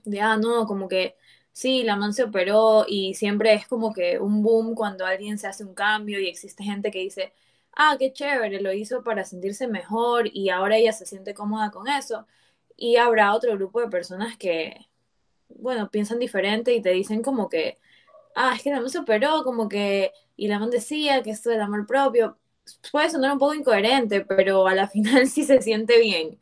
de 0.05 0.21
ah, 0.21 0.37
no, 0.37 0.67
como 0.67 0.89
que 0.89 1.17
sí, 1.53 1.83
la 1.85 1.97
man 1.97 2.13
se 2.15 2.25
operó 2.25 2.85
y 2.89 3.15
siempre 3.15 3.55
es 3.55 3.67
como 3.69 3.93
que 3.93 4.19
un 4.21 4.43
boom 4.43 4.75
cuando 4.75 5.07
alguien 5.07 5.39
se 5.39 5.47
hace 5.49 5.65
un 5.65 5.75
cambio 5.75 6.21
y 6.21 6.29
existe 6.29 6.65
gente 6.65 6.91
que 6.91 7.01
dice, 7.01 7.33
ah, 7.75 7.97
qué 7.99 8.13
chévere, 8.13 8.61
lo 8.61 8.73
hizo 8.73 9.03
para 9.05 9.25
sentirse 9.25 9.69
mejor 9.69 10.29
y 10.33 10.51
ahora 10.51 10.77
ella 10.77 10.93
se 10.93 11.07
siente 11.07 11.35
cómoda 11.35 11.71
con 11.71 11.89
eso. 11.89 12.27
Y 12.77 12.97
habrá 12.97 13.35
otro 13.35 13.55
grupo 13.57 13.81
de 13.81 13.89
personas 13.89 14.37
que, 14.39 14.88
bueno, 15.49 15.91
piensan 15.91 16.19
diferente 16.19 16.75
y 16.75 16.83
te 16.83 16.91
dicen 16.91 17.23
como 17.23 17.49
que, 17.49 17.79
ah, 18.35 18.55
es 18.57 18.63
que 18.63 18.71
la 18.71 18.81
man 18.81 18.91
se 18.91 18.99
operó, 18.99 19.45
como 19.45 19.69
que, 19.69 20.13
y 20.37 20.49
la 20.49 20.59
man 20.59 20.71
decía 20.71 21.23
que 21.23 21.31
esto 21.31 21.51
del 21.51 21.61
amor 21.61 21.87
propio 21.87 22.39
puede 22.93 23.11
sonar 23.11 23.33
un 23.33 23.39
poco 23.39 23.55
incoherente, 23.55 24.25
pero 24.25 24.67
a 24.67 24.75
la 24.75 24.89
final 24.91 25.29
sí 25.29 25.45
se 25.45 25.63
siente 25.63 25.99
bien 26.01 26.39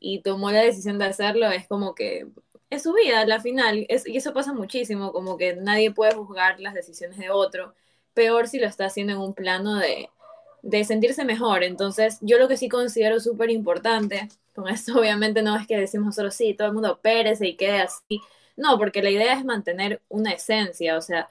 y 0.00 0.22
tomó 0.22 0.50
la 0.50 0.62
decisión 0.62 0.98
de 0.98 1.06
hacerlo, 1.06 1.50
es 1.50 1.66
como 1.66 1.94
que 1.94 2.26
es 2.70 2.82
su 2.82 2.92
vida, 2.94 3.24
la 3.26 3.40
final, 3.40 3.78
y 3.78 4.16
eso 4.16 4.32
pasa 4.34 4.52
muchísimo, 4.52 5.12
como 5.12 5.38
que 5.38 5.56
nadie 5.56 5.90
puede 5.90 6.14
juzgar 6.14 6.60
las 6.60 6.74
decisiones 6.74 7.18
de 7.18 7.30
otro, 7.30 7.74
peor 8.14 8.48
si 8.48 8.58
lo 8.58 8.66
está 8.66 8.86
haciendo 8.86 9.14
en 9.14 9.20
un 9.20 9.34
plano 9.34 9.76
de, 9.76 10.10
de 10.62 10.84
sentirse 10.84 11.24
mejor. 11.24 11.62
Entonces, 11.64 12.18
yo 12.20 12.38
lo 12.38 12.48
que 12.48 12.56
sí 12.56 12.68
considero 12.68 13.20
súper 13.20 13.50
importante, 13.50 14.28
con 14.54 14.68
esto 14.68 14.92
obviamente 15.00 15.42
no 15.42 15.56
es 15.56 15.66
que 15.66 15.76
decimos 15.78 16.06
nosotros 16.08 16.34
sí, 16.34 16.54
todo 16.54 16.68
el 16.68 16.74
mundo 16.74 17.00
pérese 17.02 17.46
y 17.48 17.56
quede 17.56 17.80
así, 17.80 18.20
no, 18.58 18.78
porque 18.78 19.02
la 19.02 19.10
idea 19.10 19.34
es 19.34 19.44
mantener 19.44 20.02
una 20.08 20.32
esencia, 20.32 20.96
o 20.98 21.00
sea, 21.02 21.28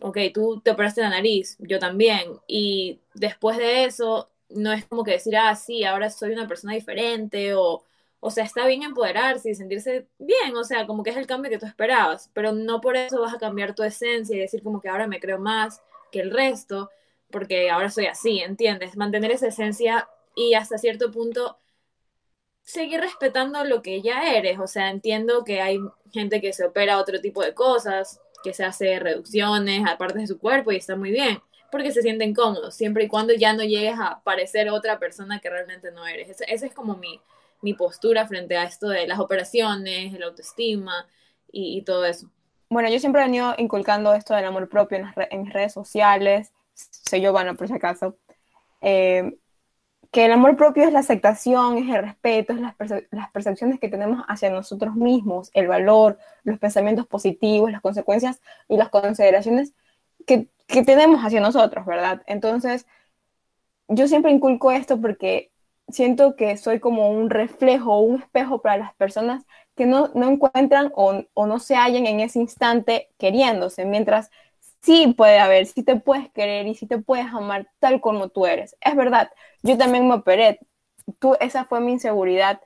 ok, 0.00 0.18
tú 0.34 0.60
te 0.60 0.70
operaste 0.70 1.00
la 1.02 1.10
nariz, 1.10 1.56
yo 1.60 1.78
también, 1.78 2.38
y 2.46 3.00
después 3.14 3.58
de 3.58 3.84
eso, 3.84 4.28
no 4.50 4.72
es 4.72 4.84
como 4.86 5.04
que 5.04 5.12
decir, 5.12 5.36
ah, 5.36 5.54
sí, 5.56 5.84
ahora 5.84 6.10
soy 6.10 6.32
una 6.32 6.48
persona 6.48 6.74
diferente 6.74 7.54
o 7.54 7.82
o 8.20 8.30
sea, 8.30 8.44
está 8.44 8.66
bien 8.66 8.82
empoderarse 8.82 9.50
y 9.50 9.54
sentirse 9.54 10.08
bien, 10.18 10.56
o 10.56 10.64
sea, 10.64 10.86
como 10.86 11.02
que 11.02 11.10
es 11.10 11.16
el 11.16 11.26
cambio 11.28 11.50
que 11.50 11.58
tú 11.58 11.66
esperabas, 11.66 12.30
pero 12.34 12.52
no 12.52 12.80
por 12.80 12.96
eso 12.96 13.20
vas 13.20 13.34
a 13.34 13.38
cambiar 13.38 13.74
tu 13.74 13.82
esencia 13.84 14.34
y 14.36 14.40
decir 14.40 14.62
como 14.62 14.80
que 14.80 14.88
ahora 14.88 15.06
me 15.06 15.20
creo 15.20 15.38
más 15.38 15.80
que 16.10 16.20
el 16.20 16.32
resto, 16.32 16.90
porque 17.30 17.70
ahora 17.70 17.90
soy 17.90 18.06
así, 18.06 18.40
¿entiendes? 18.40 18.96
Mantener 18.96 19.30
esa 19.32 19.48
esencia 19.48 20.08
y 20.34 20.54
hasta 20.54 20.78
cierto 20.78 21.12
punto 21.12 21.58
seguir 22.66 23.00
respetando 23.00 23.64
lo 23.64 23.80
que 23.80 24.02
ya 24.02 24.34
eres, 24.36 24.58
o 24.58 24.66
sea, 24.66 24.90
entiendo 24.90 25.44
que 25.44 25.60
hay 25.60 25.78
gente 26.12 26.40
que 26.40 26.52
se 26.52 26.64
opera 26.64 26.98
otro 26.98 27.20
tipo 27.20 27.42
de 27.42 27.54
cosas, 27.54 28.20
que 28.42 28.52
se 28.52 28.64
hace 28.64 28.98
reducciones 28.98 29.86
a 29.88 29.96
partes 29.96 30.22
de 30.22 30.26
su 30.26 30.38
cuerpo 30.38 30.72
y 30.72 30.76
está 30.76 30.96
muy 30.96 31.12
bien, 31.12 31.40
porque 31.70 31.92
se 31.92 32.02
sienten 32.02 32.34
cómodos, 32.34 32.74
siempre 32.74 33.04
y 33.04 33.08
cuando 33.08 33.32
ya 33.32 33.52
no 33.52 33.62
llegues 33.62 33.94
a 33.98 34.20
parecer 34.24 34.68
otra 34.68 34.98
persona 34.98 35.38
que 35.38 35.48
realmente 35.48 35.92
no 35.92 36.06
eres. 36.08 36.28
Ese, 36.28 36.66
es 36.66 36.74
como 36.74 36.96
mi, 36.96 37.20
mi 37.62 37.72
postura 37.74 38.26
frente 38.26 38.56
a 38.56 38.64
esto 38.64 38.88
de 38.88 39.06
las 39.06 39.20
operaciones, 39.20 40.12
el 40.12 40.24
autoestima 40.24 41.06
y, 41.52 41.82
todo 41.82 42.04
eso. 42.04 42.28
Bueno, 42.68 42.90
yo 42.90 42.98
siempre 42.98 43.22
he 43.22 43.26
venido 43.26 43.54
inculcando 43.58 44.12
esto 44.12 44.34
del 44.34 44.44
amor 44.44 44.68
propio 44.68 44.98
en, 45.30 45.42
mis 45.42 45.52
redes 45.52 45.72
sociales, 45.72 46.52
soy 46.74 47.20
Giovanna 47.20 47.54
por 47.54 47.68
si 47.68 47.74
acaso, 47.74 48.18
eh, 48.80 49.38
que 50.16 50.24
el 50.24 50.32
amor 50.32 50.56
propio 50.56 50.84
es 50.84 50.94
la 50.94 51.00
aceptación, 51.00 51.76
es 51.76 51.94
el 51.94 52.02
respeto, 52.02 52.54
es 52.54 52.60
las, 52.62 52.74
las, 53.10 53.30
percepciones 53.32 53.78
que 53.78 53.90
tenemos 53.90 54.24
hacia 54.28 54.48
nosotros 54.48 54.94
mismos, 54.94 55.50
el 55.52 55.68
valor, 55.68 56.18
los 56.42 56.58
pensamientos 56.58 57.06
positivos, 57.06 57.70
las 57.70 57.82
consecuencias 57.82 58.40
y 58.66 58.78
las 58.78 58.88
consideraciones 58.88 59.74
que, 60.26 60.48
que 60.68 60.82
tenemos 60.84 61.20
hacia 61.22 61.42
nosotros, 61.42 61.84
¿verdad? 61.84 62.22
Entonces, 62.26 62.86
yo 63.88 64.08
siempre 64.08 64.32
inculco 64.32 64.72
esto 64.72 64.98
porque 64.98 65.50
siento 65.88 66.34
que 66.34 66.56
soy 66.56 66.80
como 66.80 67.10
un 67.10 67.28
reflejo, 67.28 68.00
un 68.00 68.22
espejo 68.22 68.62
para 68.62 68.78
las 68.78 68.94
personas 68.94 69.44
que 69.74 69.84
no, 69.84 70.10
no 70.14 70.30
encuentran 70.30 70.92
o, 70.96 71.24
o, 71.34 71.46
no 71.46 71.58
se 71.58 71.76
hallan 71.76 72.06
en 72.06 72.20
ese 72.20 72.38
instante 72.38 73.10
queriéndose, 73.18 73.84
mientras 73.84 74.30
sí 74.86 75.12
puede 75.16 75.40
haber, 75.40 75.66
sí 75.66 75.82
te 75.82 75.96
puedes 75.96 76.30
querer 76.30 76.66
y 76.68 76.74
sí 76.74 76.86
te 76.86 76.96
puedes 76.96 77.26
amar 77.26 77.68
tal 77.80 78.00
como 78.00 78.28
tú 78.28 78.46
eres. 78.46 78.76
Es 78.80 78.94
verdad, 78.96 79.30
yo 79.66 79.78
también 79.78 80.08
me 80.08 80.14
operé, 80.14 80.58
tú, 81.18 81.36
esa 81.40 81.64
fue 81.66 81.80
mi 81.80 81.92
inseguridad 81.92 82.60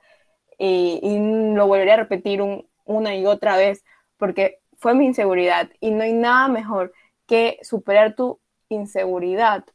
y, 0.59 0.99
y 1.03 1.55
lo 1.55 1.67
volveré 1.67 1.93
a 1.93 1.97
repetir 1.97 2.41
un- 2.41 2.67
una 2.85 3.15
y 3.15 3.25
otra 3.25 3.57
vez 3.57 3.83
porque 4.17 4.59
fue 4.79 4.93
mi 4.95 5.05
inseguridad 5.05 5.69
y 5.79 5.91
no 5.91 6.03
hay 6.03 6.13
nada 6.13 6.47
mejor 6.47 6.93
que 7.27 7.59
superar 7.63 8.15
tu 8.15 8.39
inseguridad 8.69 9.65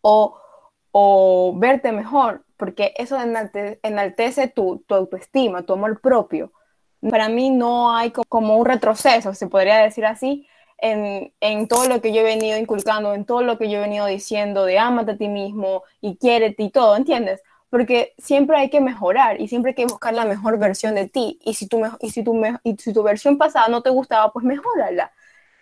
o, 0.00 0.38
o 0.92 1.54
verte 1.56 1.92
mejor, 1.92 2.44
porque 2.56 2.94
eso 2.96 3.16
enalte- 3.18 3.78
enaltece 3.82 4.48
tu, 4.48 4.84
tu 4.86 4.94
autoestima, 4.94 5.62
tu 5.62 5.72
amor 5.74 6.00
propio. 6.00 6.52
Para 7.10 7.28
mí 7.28 7.50
no 7.50 7.94
hay 7.94 8.10
co- 8.10 8.24
como 8.28 8.56
un 8.56 8.66
retroceso, 8.66 9.34
se 9.34 9.46
podría 9.48 9.78
decir 9.78 10.04
así, 10.06 10.46
en, 10.78 11.32
en 11.40 11.68
todo 11.68 11.88
lo 11.88 12.00
que 12.00 12.12
yo 12.12 12.20
he 12.20 12.24
venido 12.24 12.58
inculcando, 12.58 13.14
en 13.14 13.24
todo 13.24 13.42
lo 13.42 13.58
que 13.58 13.70
yo 13.70 13.78
he 13.78 13.80
venido 13.82 14.06
diciendo 14.06 14.64
de 14.64 14.78
ámate 14.78 15.12
a 15.12 15.16
ti 15.18 15.28
mismo 15.28 15.82
y 16.00 16.16
quiérete 16.16 16.62
y 16.64 16.70
todo, 16.70 16.96
¿entiendes? 16.96 17.42
Porque 17.70 18.14
siempre 18.18 18.56
hay 18.58 18.70
que 18.70 18.80
mejorar 18.80 19.40
y 19.40 19.48
siempre 19.48 19.70
hay 19.70 19.74
que 19.74 19.86
buscar 19.86 20.14
la 20.14 20.24
mejor 20.24 20.58
versión 20.58 20.94
de 20.94 21.08
ti. 21.08 21.38
Y 21.44 21.54
si 21.54 21.66
tu, 21.68 21.80
y 22.00 22.10
si 22.10 22.22
tu, 22.24 22.34
y 22.64 22.76
si 22.78 22.92
tu 22.92 23.02
versión 23.02 23.38
pasada 23.38 23.68
no 23.68 23.82
te 23.82 23.90
gustaba, 23.90 24.32
pues 24.32 24.44
mejórala. 24.44 25.12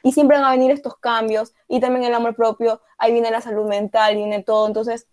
Y 0.03 0.13
siempre 0.13 0.37
van 0.37 0.47
a 0.47 0.51
venir 0.53 0.71
estos 0.71 0.97
cambios 0.99 1.53
y 1.69 1.81
también 1.81 2.05
el 2.05 2.15
amor 2.15 2.37
propio, 2.37 2.81
ahí 2.99 3.13
viene 3.13 3.31
la 3.31 3.41
salud 3.41 3.67
mental, 3.67 4.15
viene 4.17 4.43
todo. 4.43 4.67
Entonces, 4.69 5.09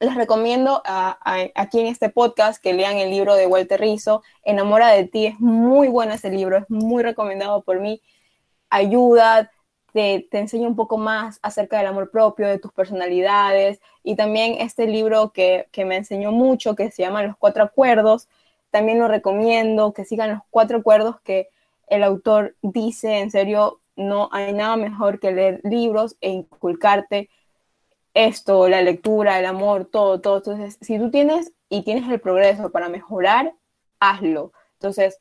les 0.00 0.14
recomiendo 0.16 0.82
a- 0.84 1.18
a- 1.24 1.50
aquí 1.54 1.80
en 1.80 1.86
este 1.86 2.08
podcast 2.08 2.60
que 2.62 2.72
lean 2.72 2.96
el 2.98 3.10
libro 3.10 3.34
de 3.34 3.46
Walter 3.46 3.80
Rizzo, 3.80 4.22
Enamora 4.44 4.88
de 4.88 5.04
ti. 5.06 5.26
Es 5.26 5.38
muy 5.40 5.88
bueno 5.88 6.12
ese 6.14 6.30
libro, 6.30 6.56
es 6.58 6.64
muy 6.68 7.02
recomendado 7.02 7.62
por 7.62 7.78
mí. 7.80 8.02
Ayuda, 8.72 9.50
te, 9.92 10.26
te 10.30 10.38
enseña 10.38 10.66
un 10.66 10.76
poco 10.76 10.96
más 10.98 11.38
acerca 11.42 11.78
del 11.78 11.86
amor 11.86 12.10
propio, 12.10 12.48
de 12.48 12.58
tus 12.58 12.72
personalidades. 12.72 13.80
Y 14.02 14.16
también 14.16 14.56
este 14.60 14.86
libro 14.86 15.32
que, 15.32 15.68
que 15.72 15.84
me 15.84 15.96
enseñó 15.96 16.32
mucho, 16.32 16.74
que 16.74 16.90
se 16.90 17.02
llama 17.02 17.22
Los 17.22 17.36
Cuatro 17.36 17.62
Acuerdos, 17.64 18.28
también 18.70 18.98
lo 18.98 19.06
recomiendo, 19.06 19.92
que 19.92 20.06
sigan 20.06 20.30
los 20.30 20.40
cuatro 20.50 20.78
acuerdos 20.78 21.20
que 21.20 21.48
el 21.88 22.02
autor 22.02 22.56
dice, 22.62 23.18
en 23.18 23.30
serio, 23.30 23.80
no 23.96 24.30
hay 24.32 24.54
nada 24.54 24.76
mejor 24.76 25.20
que 25.20 25.30
leer 25.30 25.60
libros 25.62 26.16
e 26.22 26.30
inculcarte 26.30 27.28
esto, 28.14 28.68
la 28.68 28.82
lectura, 28.82 29.38
el 29.38 29.46
amor, 29.46 29.84
todo, 29.84 30.20
todo. 30.20 30.38
Entonces, 30.38 30.78
si 30.80 30.98
tú 30.98 31.10
tienes 31.10 31.52
y 31.68 31.82
tienes 31.82 32.10
el 32.10 32.20
progreso 32.20 32.70
para 32.70 32.88
mejorar, 32.88 33.54
hazlo. 34.00 34.52
Entonces, 34.74 35.20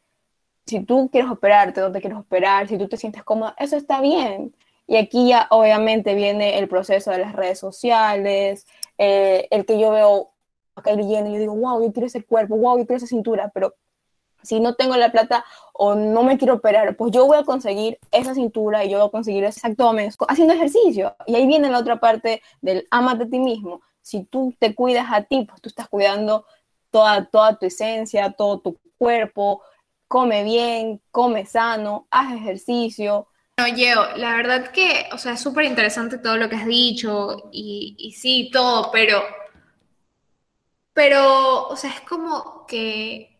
si 0.65 0.83
tú 0.83 1.09
quieres 1.11 1.29
operarte, 1.29 1.81
te 1.81 2.01
quieres 2.01 2.19
operar, 2.19 2.67
si 2.67 2.77
tú 2.77 2.87
te 2.87 2.97
sientes 2.97 3.23
cómoda, 3.23 3.55
eso 3.57 3.75
está 3.75 4.01
bien. 4.01 4.53
Y 4.87 4.97
aquí 4.97 5.29
ya 5.29 5.47
obviamente 5.49 6.15
viene 6.15 6.59
el 6.59 6.67
proceso 6.67 7.11
de 7.11 7.19
las 7.19 7.33
redes 7.33 7.59
sociales, 7.59 8.67
eh, 8.97 9.47
el 9.51 9.65
que 9.65 9.79
yo 9.79 9.91
veo 9.91 10.31
a 10.75 10.81
Kylie 10.81 11.07
Jenner 11.07 11.31
y 11.31 11.33
yo 11.35 11.39
digo, 11.39 11.55
wow, 11.55 11.83
yo 11.83 11.91
quiero 11.91 12.07
ese 12.07 12.23
cuerpo, 12.23 12.57
wow, 12.57 12.77
yo 12.77 12.85
quiero 12.85 12.97
esa 12.97 13.07
cintura, 13.07 13.51
pero 13.53 13.75
si 14.43 14.59
no 14.59 14.75
tengo 14.75 14.95
la 14.95 15.11
plata 15.11 15.45
o 15.73 15.95
no 15.95 16.23
me 16.23 16.37
quiero 16.37 16.55
operar, 16.55 16.95
pues 16.95 17.11
yo 17.11 17.25
voy 17.25 17.37
a 17.37 17.43
conseguir 17.43 17.99
esa 18.11 18.33
cintura 18.33 18.83
y 18.83 18.89
yo 18.89 18.97
voy 18.97 19.07
a 19.07 19.11
conseguir 19.11 19.43
ese 19.43 19.65
abdomen 19.65 20.11
haciendo 20.27 20.53
ejercicio. 20.53 21.15
Y 21.27 21.35
ahí 21.35 21.47
viene 21.47 21.69
la 21.69 21.79
otra 21.79 21.99
parte 21.99 22.41
del 22.61 22.87
amate 22.91 23.23
a 23.23 23.29
ti 23.29 23.39
mismo. 23.39 23.81
Si 24.01 24.23
tú 24.23 24.53
te 24.57 24.73
cuidas 24.73 25.07
a 25.11 25.23
ti, 25.23 25.45
pues 25.47 25.61
tú 25.61 25.69
estás 25.69 25.87
cuidando 25.87 26.45
toda, 26.89 27.25
toda 27.25 27.57
tu 27.57 27.67
esencia, 27.67 28.31
todo 28.31 28.59
tu 28.59 28.77
cuerpo, 28.97 29.61
come 30.11 30.43
bien, 30.43 31.01
come 31.09 31.45
sano, 31.45 32.05
haz 32.11 32.33
ejercicio. 32.33 33.29
No, 33.57 33.65
Yeo, 33.65 34.17
la 34.17 34.35
verdad 34.35 34.71
que, 34.71 35.07
o 35.13 35.17
sea, 35.17 35.33
es 35.33 35.39
súper 35.39 35.63
interesante 35.63 36.17
todo 36.17 36.35
lo 36.35 36.49
que 36.49 36.57
has 36.57 36.65
dicho 36.65 37.49
y, 37.53 37.95
y 37.97 38.11
sí, 38.11 38.49
todo, 38.51 38.91
pero, 38.91 39.23
pero, 40.91 41.65
o 41.69 41.77
sea, 41.77 41.91
es 41.91 42.01
como 42.01 42.65
que, 42.67 43.39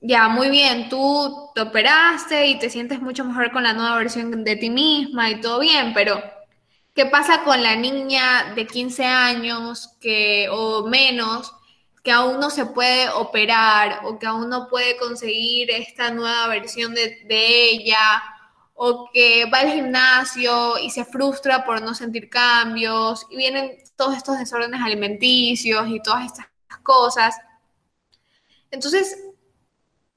ya, 0.00 0.26
muy 0.26 0.50
bien, 0.50 0.88
tú 0.88 1.50
te 1.54 1.60
operaste 1.60 2.48
y 2.48 2.58
te 2.58 2.68
sientes 2.68 3.00
mucho 3.00 3.24
mejor 3.24 3.52
con 3.52 3.62
la 3.62 3.72
nueva 3.72 3.98
versión 3.98 4.42
de 4.42 4.56
ti 4.56 4.70
misma 4.70 5.30
y 5.30 5.40
todo 5.40 5.60
bien, 5.60 5.94
pero 5.94 6.20
¿qué 6.96 7.06
pasa 7.06 7.44
con 7.44 7.62
la 7.62 7.76
niña 7.76 8.54
de 8.56 8.66
15 8.66 9.04
años 9.04 9.96
que, 10.00 10.48
o 10.50 10.84
menos 10.88 11.54
que 12.02 12.12
aún 12.12 12.40
no 12.40 12.50
se 12.50 12.66
puede 12.66 13.08
operar 13.10 14.00
o 14.04 14.18
que 14.18 14.26
aún 14.26 14.48
no 14.48 14.68
puede 14.68 14.96
conseguir 14.96 15.70
esta 15.70 16.10
nueva 16.10 16.48
versión 16.48 16.94
de, 16.94 17.20
de 17.26 17.70
ella? 17.70 18.22
o 18.84 19.10
que 19.12 19.44
va 19.46 19.60
al 19.60 19.72
gimnasio 19.72 20.76
y 20.78 20.90
se 20.90 21.04
frustra 21.04 21.64
por 21.64 21.80
no 21.82 21.94
sentir 21.94 22.28
cambios, 22.28 23.26
y 23.30 23.36
vienen 23.36 23.76
todos 23.96 24.16
estos 24.16 24.38
desórdenes 24.38 24.80
alimenticios 24.80 25.86
y 25.88 26.02
todas 26.02 26.26
estas 26.26 26.46
cosas. 26.82 27.36
Entonces, 28.72 29.16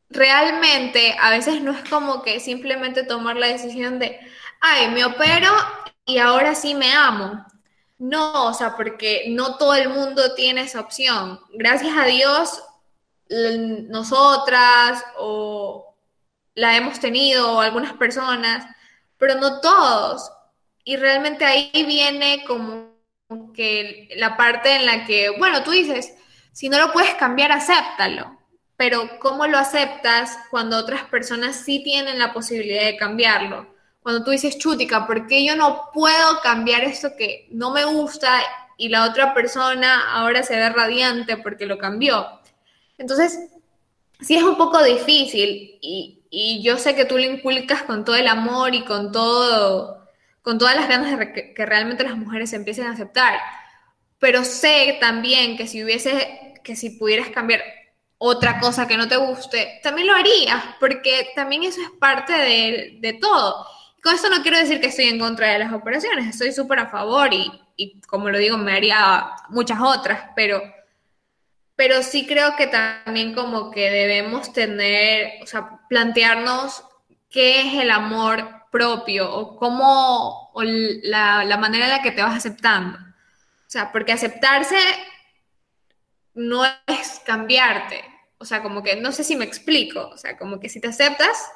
realmente 0.09 1.15
a 1.21 1.29
veces 1.29 1.61
no 1.61 1.73
es 1.73 1.87
como 1.89 2.23
que 2.23 2.39
simplemente 2.39 3.03
tomar 3.03 3.35
la 3.35 3.47
decisión 3.47 3.99
de, 3.99 4.19
ay, 4.61 4.89
me 4.89 5.05
opero 5.05 5.51
y 6.05 6.17
ahora 6.17 6.55
sí 6.55 6.73
me 6.73 6.91
amo. 6.91 7.45
No, 7.97 8.47
o 8.47 8.53
sea, 8.53 8.75
porque 8.75 9.25
no 9.29 9.57
todo 9.57 9.73
el 9.75 9.89
mundo 9.89 10.35
tiene 10.35 10.61
esa 10.61 10.81
opción. 10.81 11.39
Gracias 11.53 11.97
a 11.97 12.05
Dios, 12.05 12.61
nosotras 13.89 15.03
o 15.17 15.95
la 16.55 16.75
hemos 16.75 16.99
tenido 16.99 17.59
algunas 17.61 17.93
personas, 17.93 18.65
pero 19.17 19.35
no 19.35 19.61
todos. 19.61 20.31
Y 20.83 20.97
realmente 20.97 21.45
ahí 21.45 21.71
viene 21.85 22.43
como 22.45 22.95
que 23.53 24.09
la 24.17 24.37
parte 24.37 24.75
en 24.75 24.85
la 24.85 25.05
que, 25.05 25.29
bueno, 25.37 25.63
tú 25.63 25.71
dices, 25.71 26.13
si 26.51 26.69
no 26.69 26.77
lo 26.77 26.91
puedes 26.91 27.15
cambiar, 27.15 27.51
acéptalo. 27.51 28.37
Pero 28.77 29.19
¿cómo 29.19 29.47
lo 29.47 29.57
aceptas 29.57 30.37
cuando 30.51 30.77
otras 30.77 31.03
personas 31.05 31.55
sí 31.55 31.81
tienen 31.83 32.19
la 32.19 32.33
posibilidad 32.33 32.83
de 32.83 32.97
cambiarlo? 32.97 33.74
Cuando 34.05 34.23
tú 34.23 34.29
dices, 34.29 34.59
chútica, 34.59 35.07
¿por 35.07 35.25
qué 35.25 35.43
yo 35.43 35.55
no 35.55 35.89
puedo 35.91 36.39
cambiar 36.43 36.83
esto 36.83 37.15
que 37.17 37.47
no 37.49 37.71
me 37.71 37.85
gusta 37.85 38.39
y 38.77 38.89
la 38.89 39.09
otra 39.09 39.33
persona 39.33 40.13
ahora 40.13 40.43
se 40.43 40.55
ve 40.55 40.69
radiante 40.69 41.37
porque 41.37 41.65
lo 41.65 41.79
cambió? 41.79 42.39
Entonces, 42.99 43.39
sí 44.19 44.35
es 44.37 44.43
un 44.43 44.57
poco 44.57 44.83
difícil 44.83 45.79
y, 45.81 46.23
y 46.29 46.61
yo 46.61 46.77
sé 46.77 46.95
que 46.95 47.05
tú 47.05 47.17
lo 47.17 47.23
inculcas 47.23 47.81
con 47.81 48.05
todo 48.05 48.15
el 48.15 48.27
amor 48.27 48.75
y 48.75 48.85
con 48.85 49.11
todo, 49.11 50.07
con 50.43 50.59
todas 50.59 50.75
las 50.75 50.87
ganas 50.87 51.17
de 51.17 51.33
que, 51.33 51.55
que 51.55 51.65
realmente 51.65 52.03
las 52.03 52.15
mujeres 52.15 52.51
se 52.51 52.57
empiecen 52.57 52.85
a 52.85 52.91
aceptar. 52.91 53.39
Pero 54.19 54.43
sé 54.43 54.97
también 55.01 55.57
que 55.57 55.65
si 55.67 55.83
hubiese, 55.83 56.53
que 56.63 56.75
si 56.75 56.91
pudieras 56.91 57.29
cambiar 57.29 57.63
otra 58.19 58.59
cosa 58.59 58.87
que 58.87 58.97
no 58.97 59.07
te 59.07 59.17
guste, 59.17 59.79
también 59.81 60.07
lo 60.07 60.13
harías, 60.13 60.63
porque 60.79 61.29
también 61.35 61.63
eso 61.63 61.81
es 61.81 61.89
parte 61.99 62.33
de, 62.33 62.97
de 63.01 63.13
todo. 63.13 63.65
Con 64.05 64.13
esto 64.13 64.29
no 64.29 64.43
quiero 64.43 64.59
decir 64.59 64.79
que 64.79 64.87
estoy 64.87 65.05
en 65.05 65.17
contra 65.17 65.49
de 65.49 65.57
las 65.57 65.73
operaciones, 65.73 66.27
estoy 66.27 66.51
súper 66.51 66.77
a 66.77 66.89
favor 66.91 67.33
y, 67.33 67.51
y 67.75 67.99
como 68.01 68.29
lo 68.29 68.37
digo, 68.37 68.55
me 68.55 68.73
haría 68.73 69.31
muchas 69.49 69.79
otras, 69.81 70.29
pero 70.35 70.61
pero 71.75 72.03
sí 72.03 72.27
creo 72.27 72.55
que 72.55 72.67
también 72.67 73.33
como 73.33 73.71
que 73.71 73.89
debemos 73.89 74.53
tener, 74.53 75.41
o 75.41 75.47
sea, 75.47 75.79
plantearnos 75.89 76.83
qué 77.31 77.61
es 77.61 77.81
el 77.81 77.89
amor 77.89 78.67
propio 78.71 79.33
o 79.33 79.57
cómo, 79.57 80.51
o 80.53 80.61
la, 80.61 81.43
la 81.43 81.57
manera 81.57 81.85
en 81.85 81.91
la 81.91 82.03
que 82.03 82.11
te 82.11 82.21
vas 82.21 82.37
aceptando. 82.37 82.99
O 82.99 83.69
sea, 83.69 83.91
porque 83.91 84.11
aceptarse 84.11 84.77
no 86.35 86.63
es 86.63 87.21
cambiarte. 87.25 88.05
O 88.37 88.45
sea, 88.45 88.61
como 88.61 88.83
que 88.83 88.97
no 88.97 89.11
sé 89.11 89.23
si 89.23 89.35
me 89.35 89.45
explico. 89.45 90.09
O 90.09 90.17
sea, 90.17 90.37
como 90.37 90.59
que 90.59 90.69
si 90.69 90.79
te 90.79 90.89
aceptas, 90.89 91.49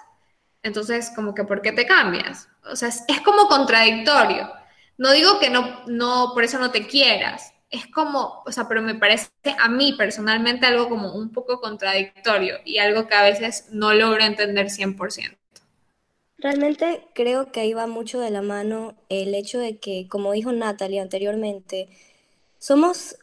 entonces 0.64 1.12
como 1.16 1.34
que 1.34 1.44
¿por 1.44 1.62
qué 1.62 1.72
te 1.72 1.86
cambias? 1.86 2.50
O 2.70 2.76
sea, 2.76 2.90
es, 2.90 3.22
como 3.24 3.48
contradictorio. 3.48 4.52
No 4.98 5.12
digo 5.12 5.40
que 5.40 5.50
no, 5.50 5.86
no, 5.88 6.32
por 6.34 6.44
eso 6.44 6.60
no 6.60 6.72
te 6.72 6.88
quieras. 6.88 7.54
Es 7.70 7.88
como, 7.88 8.44
o 8.46 8.52
sea, 8.52 8.68
pero 8.68 8.82
me 8.82 8.96
parece 8.96 9.30
a 9.60 9.70
mí 9.70 9.94
personalmente 9.94 10.66
algo 10.66 10.90
como 10.90 11.14
un 11.14 11.32
poco 11.32 11.62
contradictorio 11.62 12.58
y 12.66 12.80
algo 12.80 13.08
que 13.08 13.16
a 13.16 13.24
veces 13.24 13.68
no 13.72 13.94
logro 13.94 14.24
entender 14.24 14.68
100%. 14.68 15.38
Realmente 16.40 17.06
creo 17.14 17.52
que 17.52 17.60
ahí 17.60 17.74
va 17.74 17.86
mucho 17.86 18.20
de 18.20 18.32
la 18.32 18.42
mano 18.42 18.96
el 19.10 19.36
hecho 19.36 19.60
de 19.60 19.78
que, 19.78 20.08
como 20.08 20.32
dijo 20.32 20.52
Natalie 20.52 21.02
anteriormente, 21.02 21.90
somos 22.58 23.18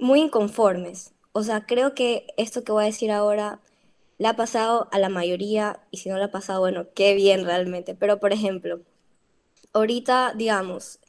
muy 0.00 0.20
inconformes. 0.20 1.12
O 1.32 1.42
sea, 1.42 1.66
creo 1.66 1.94
que 1.94 2.26
esto 2.36 2.64
que 2.64 2.72
voy 2.72 2.84
a 2.84 2.86
decir 2.86 3.10
ahora 3.10 3.60
le 4.18 4.28
ha 4.28 4.36
pasado 4.36 4.88
a 4.92 4.98
la 4.98 5.08
mayoría 5.08 5.80
y 5.90 5.98
si 5.98 6.08
no 6.08 6.18
le 6.18 6.24
ha 6.24 6.30
pasado, 6.30 6.60
bueno, 6.60 6.88
qué 6.94 7.14
bien 7.14 7.44
realmente. 7.44 7.94
Pero, 7.94 8.20
por 8.20 8.32
ejemplo, 8.32 8.80
ahorita, 9.72 10.34
digamos, 10.36 11.00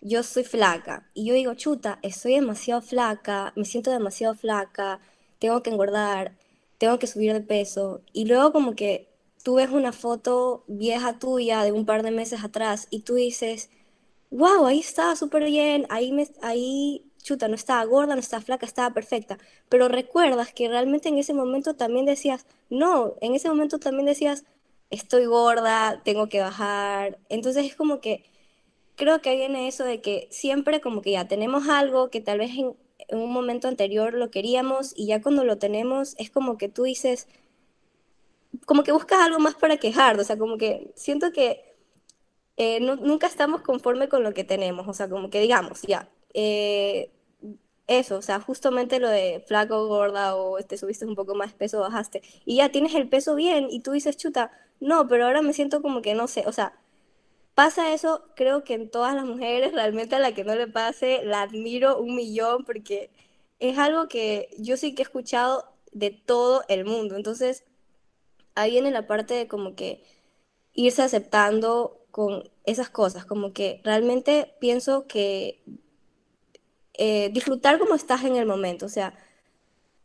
yo 0.00 0.22
soy 0.22 0.44
flaca 0.44 1.10
y 1.14 1.26
yo 1.26 1.34
digo, 1.34 1.54
chuta, 1.54 1.98
estoy 2.02 2.34
demasiado 2.34 2.82
flaca, 2.82 3.52
me 3.56 3.64
siento 3.64 3.90
demasiado 3.90 4.34
flaca, 4.34 5.00
tengo 5.38 5.62
que 5.62 5.70
engordar, 5.70 6.36
tengo 6.78 6.98
que 6.98 7.06
subir 7.06 7.32
de 7.32 7.40
peso. 7.40 8.02
Y 8.12 8.26
luego 8.26 8.52
como 8.52 8.74
que 8.76 9.08
tú 9.42 9.56
ves 9.56 9.70
una 9.70 9.92
foto 9.92 10.64
vieja 10.68 11.18
tuya 11.18 11.62
de 11.64 11.72
un 11.72 11.86
par 11.86 12.02
de 12.02 12.10
meses 12.10 12.44
atrás 12.44 12.86
y 12.90 13.00
tú 13.00 13.14
dices, 13.14 13.70
wow, 14.30 14.66
ahí 14.66 14.80
está 14.80 15.16
súper 15.16 15.44
bien, 15.44 15.86
ahí, 15.90 16.12
me, 16.12 16.28
ahí 16.42 17.10
chuta, 17.24 17.48
no 17.48 17.56
estaba 17.56 17.84
gorda, 17.84 18.14
no 18.14 18.20
estaba 18.20 18.42
flaca, 18.42 18.66
estaba 18.66 18.94
perfecta, 18.94 19.38
pero 19.68 19.88
recuerdas 19.88 20.52
que 20.52 20.68
realmente 20.68 21.08
en 21.08 21.18
ese 21.18 21.34
momento 21.34 21.74
también 21.74 22.06
decías, 22.06 22.46
no, 22.70 23.14
en 23.20 23.34
ese 23.34 23.48
momento 23.48 23.80
también 23.80 24.06
decías, 24.06 24.44
estoy 24.90 25.26
gorda, 25.26 26.02
tengo 26.04 26.28
que 26.28 26.40
bajar, 26.40 27.18
entonces 27.30 27.64
es 27.66 27.74
como 27.76 28.00
que 28.00 28.24
creo 28.96 29.20
que 29.22 29.36
viene 29.36 29.68
eso 29.68 29.84
de 29.84 30.00
que 30.00 30.28
siempre 30.30 30.80
como 30.80 31.02
que 31.02 31.12
ya 31.12 31.26
tenemos 31.26 31.68
algo 31.68 32.10
que 32.10 32.20
tal 32.20 32.38
vez 32.38 32.52
en, 32.52 32.76
un 33.10 33.32
momento 33.32 33.68
anterior 33.68 34.14
lo 34.14 34.30
queríamos 34.30 34.92
y 34.96 35.06
ya 35.06 35.20
cuando 35.20 35.44
lo 35.44 35.58
tenemos 35.58 36.14
es 36.18 36.30
como 36.30 36.56
que 36.58 36.68
tú 36.68 36.84
dices, 36.84 37.28
como 38.66 38.82
que 38.82 38.92
buscas 38.92 39.20
algo 39.20 39.38
más 39.40 39.54
para 39.54 39.78
quejar, 39.78 40.18
o 40.20 40.24
sea, 40.24 40.38
como 40.38 40.58
que 40.58 40.92
siento 40.94 41.32
que 41.32 41.74
eh, 42.56 42.80
nunca 42.80 43.26
estamos 43.26 43.62
conforme 43.62 44.08
con 44.08 44.22
lo 44.22 44.32
que 44.34 44.44
tenemos, 44.44 44.86
o 44.88 44.94
sea, 44.94 45.08
como 45.08 45.30
que 45.30 45.40
digamos, 45.40 45.82
ya, 45.82 46.08
eh, 46.34 47.10
eso, 47.86 48.16
o 48.16 48.22
sea, 48.22 48.40
justamente 48.40 48.98
lo 48.98 49.08
de 49.10 49.44
flaco, 49.46 49.86
gorda 49.88 50.36
o 50.36 50.58
te 50.62 50.76
subiste 50.78 51.04
un 51.06 51.14
poco 51.14 51.34
más 51.34 51.52
peso, 51.52 51.80
bajaste, 51.80 52.22
y 52.44 52.56
ya 52.56 52.70
tienes 52.70 52.94
el 52.94 53.08
peso 53.08 53.34
bien 53.34 53.68
y 53.70 53.80
tú 53.80 53.92
dices, 53.92 54.16
chuta, 54.16 54.50
no, 54.80 55.06
pero 55.08 55.26
ahora 55.26 55.42
me 55.42 55.52
siento 55.52 55.82
como 55.82 56.02
que 56.02 56.14
no 56.14 56.26
sé, 56.28 56.44
o 56.46 56.52
sea, 56.52 56.78
pasa 57.54 57.94
eso, 57.94 58.24
creo 58.36 58.64
que 58.64 58.74
en 58.74 58.90
todas 58.90 59.14
las 59.14 59.24
mujeres, 59.26 59.72
realmente 59.74 60.16
a 60.16 60.18
la 60.18 60.32
que 60.34 60.44
no 60.44 60.54
le 60.54 60.66
pase, 60.68 61.22
la 61.24 61.42
admiro 61.42 61.98
un 61.98 62.16
millón 62.16 62.64
porque 62.64 63.10
es 63.60 63.78
algo 63.78 64.08
que 64.08 64.48
yo 64.58 64.76
sí 64.76 64.94
que 64.94 65.02
he 65.02 65.04
escuchado 65.04 65.66
de 65.92 66.10
todo 66.10 66.64
el 66.68 66.84
mundo, 66.84 67.16
entonces 67.16 67.64
ahí 68.54 68.72
viene 68.72 68.90
la 68.90 69.06
parte 69.06 69.34
de 69.34 69.48
como 69.48 69.74
que 69.74 70.02
irse 70.74 71.02
aceptando 71.02 72.00
con 72.10 72.50
esas 72.64 72.90
cosas, 72.90 73.26
como 73.26 73.52
que 73.52 73.80
realmente 73.84 74.54
pienso 74.60 75.06
que 75.06 75.62
eh, 76.94 77.30
disfrutar 77.32 77.78
como 77.78 77.94
estás 77.94 78.24
en 78.24 78.36
el 78.36 78.46
momento, 78.46 78.86
o 78.86 78.88
sea, 78.88 79.14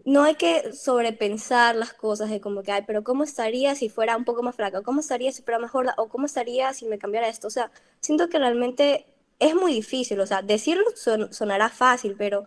no 0.05 0.23
hay 0.23 0.35
que 0.35 0.73
sobrepensar 0.73 1.75
las 1.75 1.93
cosas 1.93 2.29
de 2.29 2.41
como 2.41 2.63
que, 2.63 2.71
ay, 2.71 2.83
pero 2.87 3.03
¿cómo 3.03 3.23
estaría 3.23 3.75
si 3.75 3.89
fuera 3.89 4.17
un 4.17 4.25
poco 4.25 4.43
más 4.43 4.55
flaca? 4.55 4.81
¿Cómo 4.81 5.01
estaría 5.01 5.31
si 5.31 5.41
fuera 5.43 5.59
más 5.59 5.71
gorda? 5.71 5.93
¿O 5.97 6.07
cómo 6.09 6.25
estaría 6.25 6.73
si 6.73 6.85
me 6.85 6.97
cambiara 6.97 7.27
esto? 7.27 7.47
O 7.47 7.51
sea, 7.51 7.71
siento 7.99 8.29
que 8.29 8.39
realmente 8.39 9.05
es 9.39 9.55
muy 9.55 9.73
difícil, 9.73 10.19
o 10.19 10.27
sea, 10.27 10.41
decirlo 10.41 10.83
sonará 11.31 11.69
fácil, 11.69 12.15
pero 12.17 12.45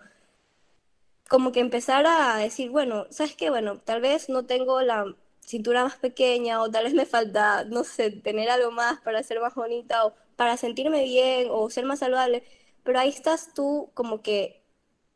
como 1.29 1.53
que 1.53 1.61
empezar 1.61 2.05
a 2.07 2.37
decir, 2.37 2.71
bueno, 2.71 3.07
¿sabes 3.11 3.35
qué? 3.37 3.51
Bueno, 3.51 3.79
tal 3.81 4.01
vez 4.01 4.29
no 4.29 4.45
tengo 4.45 4.83
la 4.83 5.15
cintura 5.41 5.85
más 5.85 5.97
pequeña 5.97 6.61
o 6.63 6.71
tal 6.71 6.85
vez 6.85 6.95
me 6.95 7.07
falta, 7.07 7.65
no 7.65 7.85
sé, 7.85 8.11
tener 8.11 8.51
algo 8.51 8.71
más 8.71 9.01
para 9.01 9.23
ser 9.23 9.41
más 9.41 9.55
bonita 9.55 10.07
o 10.07 10.15
para 10.37 10.57
sentirme 10.57 11.05
bien 11.05 11.49
o 11.51 11.71
ser 11.71 11.85
más 11.87 12.01
saludable, 12.01 12.45
pero 12.85 12.99
ahí 12.99 13.09
estás 13.11 13.55
tú 13.55 13.91
como 13.95 14.23
que 14.23 14.63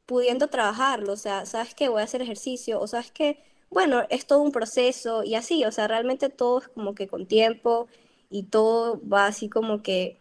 pudiendo 0.07 0.49
trabajarlo, 0.49 1.13
o 1.15 1.17
sea, 1.17 1.47
sabes 1.47 1.75
que 1.75 1.89
voy 1.89 2.01
a 2.01 2.05
hacer 2.05 2.23
ejercicio 2.23 2.81
o 2.81 2.87
sabes 2.87 3.11
que, 3.13 3.43
bueno, 3.71 4.03
es 4.11 4.27
todo 4.27 4.41
un 4.43 4.53
proceso 4.53 5.25
y 5.25 5.35
así, 5.35 5.65
o 5.65 5.73
sea, 5.73 5.89
realmente 5.89 6.29
todo 6.29 6.61
es 6.61 6.69
como 6.69 6.95
que 6.95 7.09
con 7.09 7.27
tiempo 7.27 7.89
y 8.31 8.45
todo 8.45 9.01
va 9.09 9.27
así 9.27 9.49
como 9.49 9.83
que 9.83 10.19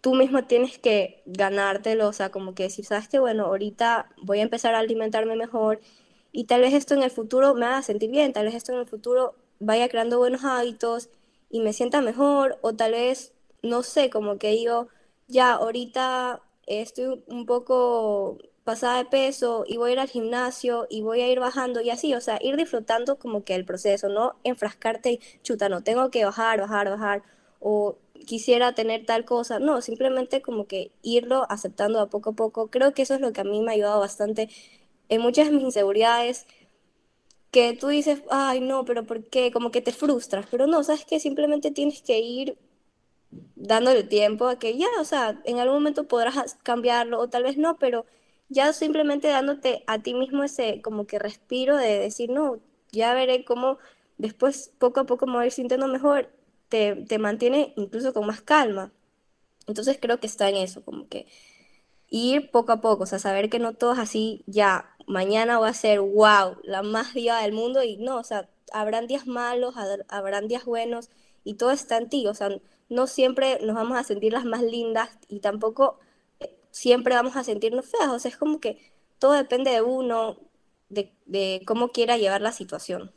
tú 0.00 0.14
mismo 0.14 0.44
tienes 0.46 0.78
que 0.78 1.22
ganártelo, 1.26 2.08
o 2.08 2.12
sea, 2.12 2.30
como 2.30 2.54
que 2.54 2.70
si 2.70 2.82
sabes 2.82 3.08
que, 3.08 3.18
bueno, 3.18 3.46
ahorita 3.46 4.10
voy 4.22 4.40
a 4.40 4.42
empezar 4.42 4.74
a 4.74 4.80
alimentarme 4.80 5.36
mejor 5.36 5.80
y 6.32 6.44
tal 6.44 6.60
vez 6.62 6.74
esto 6.74 6.94
en 6.94 7.02
el 7.02 7.10
futuro 7.10 7.54
me 7.54 7.66
haga 7.66 7.82
sentir 7.82 8.10
bien, 8.10 8.32
tal 8.32 8.46
vez 8.46 8.54
esto 8.54 8.72
en 8.72 8.78
el 8.80 8.86
futuro 8.86 9.34
vaya 9.60 9.88
creando 9.88 10.18
buenos 10.18 10.44
hábitos 10.44 11.08
y 11.50 11.60
me 11.60 11.72
sienta 11.72 12.00
mejor 12.00 12.58
o 12.62 12.74
tal 12.74 12.92
vez, 12.92 13.32
no 13.62 13.82
sé, 13.82 14.10
como 14.10 14.38
que 14.38 14.50
digo, 14.50 14.88
ya 15.28 15.52
ahorita 15.54 16.42
estoy 16.66 17.22
un 17.26 17.46
poco 17.46 18.38
pasada 18.64 18.98
de 18.98 19.04
peso 19.06 19.64
y 19.66 19.76
voy 19.76 19.90
a 19.90 19.92
ir 19.94 20.00
al 20.00 20.08
gimnasio 20.08 20.86
y 20.88 21.02
voy 21.02 21.20
a 21.20 21.28
ir 21.28 21.40
bajando 21.40 21.80
y 21.80 21.90
así, 21.90 22.14
o 22.14 22.20
sea, 22.20 22.38
ir 22.40 22.56
disfrutando 22.56 23.18
como 23.18 23.44
que 23.44 23.54
el 23.54 23.64
proceso, 23.64 24.08
no 24.08 24.36
enfrascarte 24.44 25.12
y 25.12 25.20
chuta, 25.42 25.68
no 25.68 25.82
tengo 25.82 26.10
que 26.10 26.24
bajar, 26.24 26.60
bajar, 26.60 26.88
bajar 26.90 27.22
o 27.60 27.98
quisiera 28.26 28.74
tener 28.74 29.04
tal 29.06 29.24
cosa, 29.24 29.58
no, 29.58 29.80
simplemente 29.82 30.42
como 30.42 30.66
que 30.66 30.92
irlo 31.02 31.46
aceptando 31.50 32.00
a 32.00 32.08
poco 32.08 32.30
a 32.30 32.32
poco. 32.34 32.68
Creo 32.70 32.94
que 32.94 33.02
eso 33.02 33.14
es 33.14 33.20
lo 33.20 33.32
que 33.32 33.40
a 33.40 33.44
mí 33.44 33.60
me 33.62 33.72
ha 33.72 33.74
ayudado 33.74 34.00
bastante 34.00 34.48
en 35.08 35.20
muchas 35.20 35.46
de 35.48 35.52
mis 35.52 35.64
inseguridades 35.64 36.46
que 37.50 37.74
tú 37.74 37.88
dices, 37.88 38.22
ay, 38.30 38.60
no, 38.60 38.84
pero 38.84 39.04
¿por 39.04 39.24
qué? 39.28 39.52
Como 39.52 39.70
que 39.70 39.82
te 39.82 39.92
frustras, 39.92 40.46
pero 40.50 40.66
no, 40.66 40.82
sabes 40.84 41.04
que 41.04 41.20
simplemente 41.20 41.70
tienes 41.70 42.02
que 42.02 42.18
ir 42.20 42.56
dándole 43.56 44.02
tiempo 44.04 44.46
a 44.48 44.58
que 44.58 44.76
ya, 44.76 44.88
o 45.00 45.04
sea, 45.04 45.40
en 45.44 45.58
algún 45.58 45.76
momento 45.76 46.08
podrás 46.08 46.56
cambiarlo 46.62 47.20
o 47.20 47.28
tal 47.28 47.44
vez 47.44 47.56
no, 47.56 47.78
pero 47.78 48.06
ya 48.48 48.72
simplemente 48.72 49.28
dándote 49.28 49.84
a 49.86 50.00
ti 50.00 50.14
mismo 50.14 50.44
ese 50.44 50.82
como 50.82 51.06
que 51.06 51.18
respiro 51.18 51.76
de 51.76 51.98
decir, 51.98 52.30
no, 52.30 52.60
ya 52.90 53.14
veré 53.14 53.44
cómo 53.44 53.78
después 54.18 54.72
poco 54.78 55.00
a 55.00 55.04
poco 55.06 55.26
me 55.26 55.34
voy 55.34 55.48
a 55.48 55.50
sintiendo 55.50 55.88
mejor, 55.88 56.30
te, 56.68 56.96
te 56.96 57.18
mantiene 57.18 57.72
incluso 57.76 58.12
con 58.12 58.26
más 58.26 58.42
calma. 58.42 58.92
Entonces 59.66 59.98
creo 60.00 60.20
que 60.20 60.26
está 60.26 60.48
en 60.48 60.56
eso, 60.56 60.84
como 60.84 61.08
que 61.08 61.26
ir 62.10 62.50
poco 62.50 62.72
a 62.72 62.80
poco, 62.80 63.04
o 63.04 63.06
sea, 63.06 63.18
saber 63.18 63.48
que 63.50 63.58
no 63.58 63.74
todo 63.74 63.94
es 63.94 63.98
así, 63.98 64.44
ya, 64.46 64.94
mañana 65.06 65.58
va 65.58 65.68
a 65.68 65.74
ser, 65.74 66.00
wow, 66.00 66.56
la 66.64 66.82
más 66.82 67.14
diva 67.14 67.40
del 67.42 67.52
mundo 67.52 67.82
y 67.82 67.96
no, 67.96 68.18
o 68.18 68.24
sea, 68.24 68.50
habrán 68.72 69.06
días 69.06 69.26
malos, 69.26 69.74
habrán 70.08 70.48
días 70.48 70.64
buenos 70.64 71.10
y 71.44 71.54
todo 71.54 71.70
está 71.70 71.96
en 71.98 72.08
ti, 72.08 72.26
o 72.26 72.34
sea, 72.34 72.48
no 72.88 73.06
siempre 73.06 73.58
nos 73.62 73.74
vamos 73.74 73.98
a 73.98 74.04
sentir 74.04 74.32
las 74.32 74.44
más 74.44 74.62
lindas 74.62 75.10
y 75.28 75.40
tampoco 75.40 75.98
eh, 76.40 76.54
siempre 76.70 77.14
vamos 77.14 77.36
a 77.36 77.44
sentirnos 77.44 77.86
feas, 77.86 78.08
o 78.08 78.18
sea, 78.18 78.30
es 78.30 78.36
como 78.36 78.60
que 78.60 78.78
todo 79.18 79.32
depende 79.32 79.70
de 79.70 79.82
uno, 79.82 80.38
de, 80.88 81.12
de 81.26 81.62
cómo 81.66 81.88
quiera 81.88 82.16
llevar 82.16 82.40
la 82.42 82.52
situación. 82.52 83.12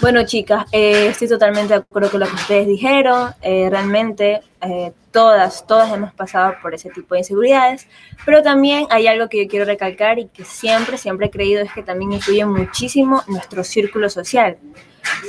Bueno, 0.00 0.24
chicas, 0.24 0.64
eh, 0.72 1.08
estoy 1.08 1.28
totalmente 1.28 1.74
de 1.74 1.80
acuerdo 1.80 2.10
con 2.10 2.20
lo 2.20 2.26
que 2.26 2.34
ustedes 2.34 2.66
dijeron. 2.66 3.32
Eh, 3.42 3.68
realmente 3.68 4.42
eh, 4.60 4.92
todas, 5.10 5.66
todas 5.66 5.92
hemos 5.92 6.12
pasado 6.14 6.54
por 6.62 6.74
ese 6.74 6.90
tipo 6.90 7.14
de 7.14 7.20
inseguridades, 7.20 7.86
pero 8.24 8.42
también 8.42 8.86
hay 8.90 9.06
algo 9.08 9.28
que 9.28 9.42
yo 9.42 9.50
quiero 9.50 9.64
recalcar 9.64 10.18
y 10.18 10.26
que 10.28 10.44
siempre, 10.44 10.98
siempre 10.98 11.26
he 11.26 11.30
creído 11.30 11.62
es 11.62 11.72
que 11.72 11.82
también 11.82 12.12
influye 12.12 12.44
muchísimo 12.44 13.22
nuestro 13.26 13.64
círculo 13.64 14.08
social. 14.08 14.58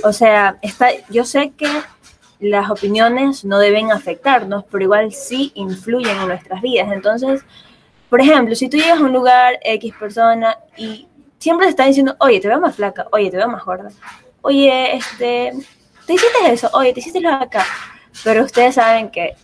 O 0.04 0.14
sea, 0.14 0.58
está, 0.62 0.90
yo 1.10 1.26
sé 1.26 1.52
que 1.58 1.70
las 2.40 2.70
opiniones 2.70 3.44
no 3.44 3.60
deben 3.60 3.92
afectarnos, 3.92 4.64
pero 4.72 4.84
igual 4.84 5.12
sí 5.12 5.52
influyen 5.56 6.18
en 6.18 6.28
nuestras 6.28 6.62
vidas. 6.62 6.92
Entonces, 6.92 7.42
por 8.10 8.22
ejemplo, 8.22 8.56
si 8.56 8.70
tú 8.70 8.78
llegas 8.78 9.00
a 9.00 9.04
un 9.04 9.14
lugar, 9.14 9.60
X 9.62 9.94
persona, 10.00 10.58
y 10.78 11.08
siempre 11.38 11.68
te 11.68 11.72
están 11.72 11.88
diciendo, 11.88 12.16
oye, 12.20 12.40
te 12.40 12.48
veo 12.48 12.60
más 12.60 12.76
flaca, 12.76 13.08
oye, 13.12 13.30
te 13.30 13.38
veo 13.38 13.48
más 13.48 13.64
gorda 13.66 13.90
oye, 14.42 14.96
este, 14.96 15.54
te 16.06 16.14
hiciste 16.14 16.52
eso, 16.52 16.70
oye, 16.74 16.94
te 16.94 17.00
hiciste 17.00 17.22
lo 17.22 17.30
acá. 17.30 17.66
Pero 18.24 18.44
ustedes 18.44 18.76
saben 18.76 19.10
que 19.10 19.36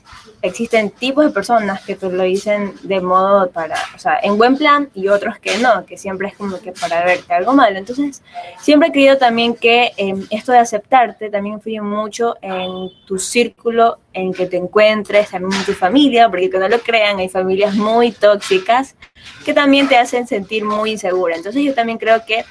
existen 0.46 0.92
tipos 0.92 1.26
de 1.26 1.32
personas 1.32 1.82
que 1.84 1.96
te 1.96 2.10
lo 2.10 2.24
dicen 2.24 2.74
de 2.84 3.02
modo 3.02 3.50
para, 3.52 3.76
o 3.96 4.00
sea, 4.00 4.20
en 4.22 4.38
buen 4.38 4.58
plan 4.58 4.90
y 4.94 5.08
otros 5.08 5.40
que 5.40 5.58
no, 5.58 5.86
que 5.86 5.98
siempre 5.98 6.30
es 6.30 6.36
como 6.36 6.60
que 6.60 6.72
para 6.72 7.04
verte 7.04 7.34
algo 7.34 7.54
malo. 7.54 7.78
Entonces, 7.78 8.22
siempre 8.60 8.90
he 8.90 8.92
creído 8.92 9.18
también 9.18 9.56
que 9.56 9.92
em, 9.98 10.26
esto 10.30 10.52
de 10.52 10.60
aceptarte 10.60 11.30
también 11.30 11.56
influye 11.56 11.82
mucho 11.82 12.36
en 12.42 12.90
tu 13.06 13.18
círculo 13.20 14.00
en 14.14 14.34
que 14.34 14.46
te 14.46 14.58
encuentres, 14.58 15.30
también 15.30 15.60
en 15.60 15.66
tu 15.66 15.74
familia, 15.74 16.30
porque 16.30 16.50
que 16.50 16.60
no 16.60 16.70
lo 16.70 16.80
crean, 16.80 17.20
hay 17.20 17.30
familias 17.30 17.76
muy 17.76 18.12
tóxicas 18.12 18.96
que 19.44 19.54
también 19.54 19.88
te 19.88 19.98
hacen 19.98 20.28
sentir 20.28 20.64
muy 20.64 20.92
insegura. 20.92 21.36
Entonces, 21.36 21.64
yo 21.64 21.74
también 21.74 21.98
creo 21.98 22.26
que 22.26 22.46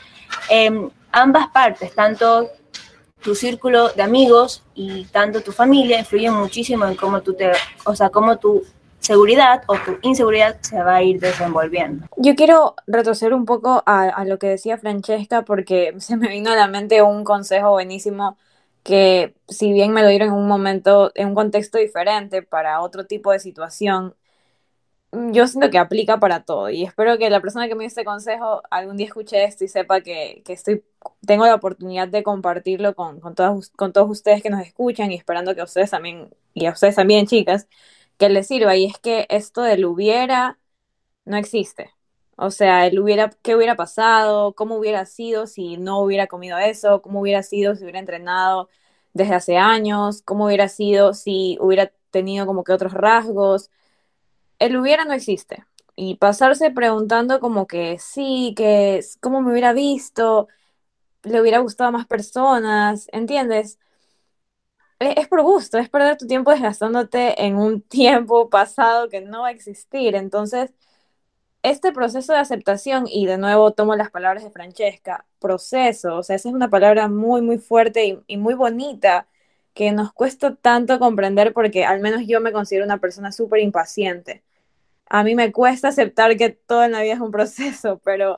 eh, 0.50 0.88
ambas 1.12 1.48
partes, 1.48 1.94
tanto 1.94 2.50
tu 3.24 3.34
círculo 3.34 3.88
de 3.88 4.02
amigos 4.02 4.62
y 4.74 5.06
tanto 5.06 5.40
tu 5.40 5.50
familia 5.50 5.98
influyen 5.98 6.34
muchísimo 6.34 6.86
en 6.86 6.94
cómo 6.94 7.22
tú 7.22 7.34
te, 7.34 7.50
o 7.84 7.96
sea, 7.96 8.10
cómo 8.10 8.36
tu 8.36 8.62
seguridad 9.00 9.62
o 9.66 9.74
tu 9.76 9.98
inseguridad 10.02 10.56
se 10.60 10.82
va 10.82 10.96
a 10.96 11.02
ir 11.02 11.20
desenvolviendo. 11.20 12.06
Yo 12.16 12.34
quiero 12.34 12.74
retroceder 12.86 13.34
un 13.34 13.46
poco 13.46 13.82
a, 13.86 14.02
a, 14.04 14.24
lo 14.24 14.38
que 14.38 14.48
decía 14.48 14.78
Francesca 14.78 15.42
porque 15.42 15.94
se 15.98 16.16
me 16.16 16.28
vino 16.28 16.50
a 16.50 16.54
la 16.54 16.68
mente 16.68 17.02
un 17.02 17.24
consejo 17.24 17.70
buenísimo 17.70 18.36
que 18.82 19.34
si 19.48 19.72
bien 19.72 19.92
me 19.92 20.02
lo 20.02 20.08
dieron 20.08 20.28
en 20.28 20.34
un 20.34 20.46
momento, 20.46 21.10
en 21.14 21.28
un 21.28 21.34
contexto 21.34 21.78
diferente 21.78 22.42
para 22.42 22.82
otro 22.82 23.06
tipo 23.06 23.32
de 23.32 23.40
situación, 23.40 24.14
yo 25.32 25.46
siento 25.46 25.70
que 25.70 25.78
aplica 25.78 26.18
para 26.18 26.44
todo 26.44 26.70
y 26.70 26.84
espero 26.84 27.18
que 27.18 27.30
la 27.30 27.40
persona 27.40 27.68
que 27.68 27.74
me 27.74 27.80
dio 27.84 27.88
este 27.88 28.04
consejo 28.04 28.62
algún 28.70 28.96
día 28.96 29.06
escuche 29.06 29.44
esto 29.44 29.64
y 29.64 29.68
sepa 29.68 30.00
que, 30.00 30.42
que 30.44 30.52
estoy, 30.52 30.84
tengo 31.26 31.46
la 31.46 31.54
oportunidad 31.54 32.08
de 32.08 32.22
compartirlo 32.22 32.94
con, 32.94 33.20
con, 33.20 33.34
todas, 33.34 33.70
con 33.70 33.92
todos 33.92 34.10
ustedes 34.10 34.42
que 34.42 34.50
nos 34.50 34.60
escuchan 34.66 35.12
y 35.12 35.16
esperando 35.16 35.54
que 35.54 35.60
a 35.60 35.64
ustedes 35.64 35.90
también, 35.90 36.30
y 36.54 36.66
a 36.66 36.72
ustedes 36.72 36.96
también, 36.96 37.26
chicas, 37.26 37.68
que 38.18 38.28
les 38.28 38.46
sirva. 38.46 38.76
Y 38.76 38.86
es 38.86 38.98
que 38.98 39.26
esto 39.30 39.62
del 39.62 39.84
hubiera 39.86 40.58
no 41.24 41.36
existe. 41.36 41.90
O 42.36 42.50
sea, 42.50 42.86
el 42.86 42.98
hubiera, 43.00 43.30
qué 43.42 43.54
hubiera 43.56 43.76
pasado, 43.76 44.54
cómo 44.54 44.76
hubiera 44.76 45.06
sido 45.06 45.46
si 45.46 45.76
no 45.76 46.00
hubiera 46.00 46.26
comido 46.26 46.58
eso, 46.58 47.02
cómo 47.02 47.20
hubiera 47.20 47.42
sido 47.42 47.76
si 47.76 47.84
hubiera 47.84 48.00
entrenado 48.00 48.68
desde 49.12 49.34
hace 49.34 49.56
años, 49.58 50.22
cómo 50.22 50.46
hubiera 50.46 50.68
sido 50.68 51.14
si 51.14 51.56
hubiera 51.60 51.92
tenido 52.10 52.46
como 52.46 52.64
que 52.64 52.72
otros 52.72 52.92
rasgos 52.92 53.70
el 54.66 54.76
hubiera 54.76 55.04
no 55.04 55.12
existe. 55.14 55.64
y 55.96 56.16
pasarse 56.16 56.70
preguntando 56.72 57.38
como 57.40 57.66
que 57.68 57.98
sí, 58.00 58.52
que 58.56 59.00
cómo 59.20 59.40
me 59.42 59.52
hubiera 59.52 59.72
visto, 59.72 60.48
le 61.24 61.40
hubiera 61.40 61.58
gustado 61.60 61.88
a 61.90 61.92
más 61.92 62.06
personas, 62.06 63.08
¿entiendes? 63.12 63.78
E- 65.00 65.14
Es 65.20 65.28
por 65.28 65.42
gusto, 65.42 65.78
es 65.78 65.88
perder 65.88 66.16
tu 66.16 66.26
tiempo 66.26 66.50
desgastándote 66.50 67.44
en 67.44 67.56
un 67.56 67.82
tiempo 67.88 68.48
pasado 68.50 69.08
que 69.08 69.20
no 69.20 69.42
va 69.42 69.48
a 69.48 69.50
existir. 69.50 70.14
Entonces, 70.14 70.72
este 71.62 71.92
proceso 71.92 72.32
de 72.32 72.40
aceptación, 72.40 73.06
y 73.08 73.26
de 73.26 73.38
nuevo 73.38 73.72
tomo 73.72 73.96
las 73.96 74.10
palabras 74.10 74.44
de 74.44 74.50
Francesca, 74.50 75.26
proceso, 75.40 76.16
o 76.18 76.22
sea, 76.24 76.36
esa 76.36 76.48
es 76.50 76.54
una 76.56 76.70
palabra 76.70 77.08
muy, 77.08 77.42
muy 77.42 77.58
fuerte 77.58 78.06
y, 78.06 78.20
y 78.28 78.36
muy 78.38 78.54
bonita 78.54 79.28
que 79.74 79.92
nos 79.92 80.12
cuesta 80.12 80.56
tanto 80.56 80.98
comprender 81.00 81.52
porque 81.54 81.84
al 81.84 82.00
menos 82.00 82.22
yo 82.26 82.40
me 82.40 82.52
considero 82.52 82.84
una 82.86 82.98
persona 83.00 83.32
súper 83.32 83.60
impaciente. 83.60 84.44
A 85.14 85.22
mí 85.22 85.36
me 85.36 85.52
cuesta 85.52 85.88
aceptar 85.88 86.36
que 86.36 86.50
todo 86.50 86.82
en 86.82 86.90
la 86.90 87.00
vida 87.02 87.14
es 87.14 87.20
un 87.20 87.30
proceso, 87.30 88.00
pero 88.04 88.34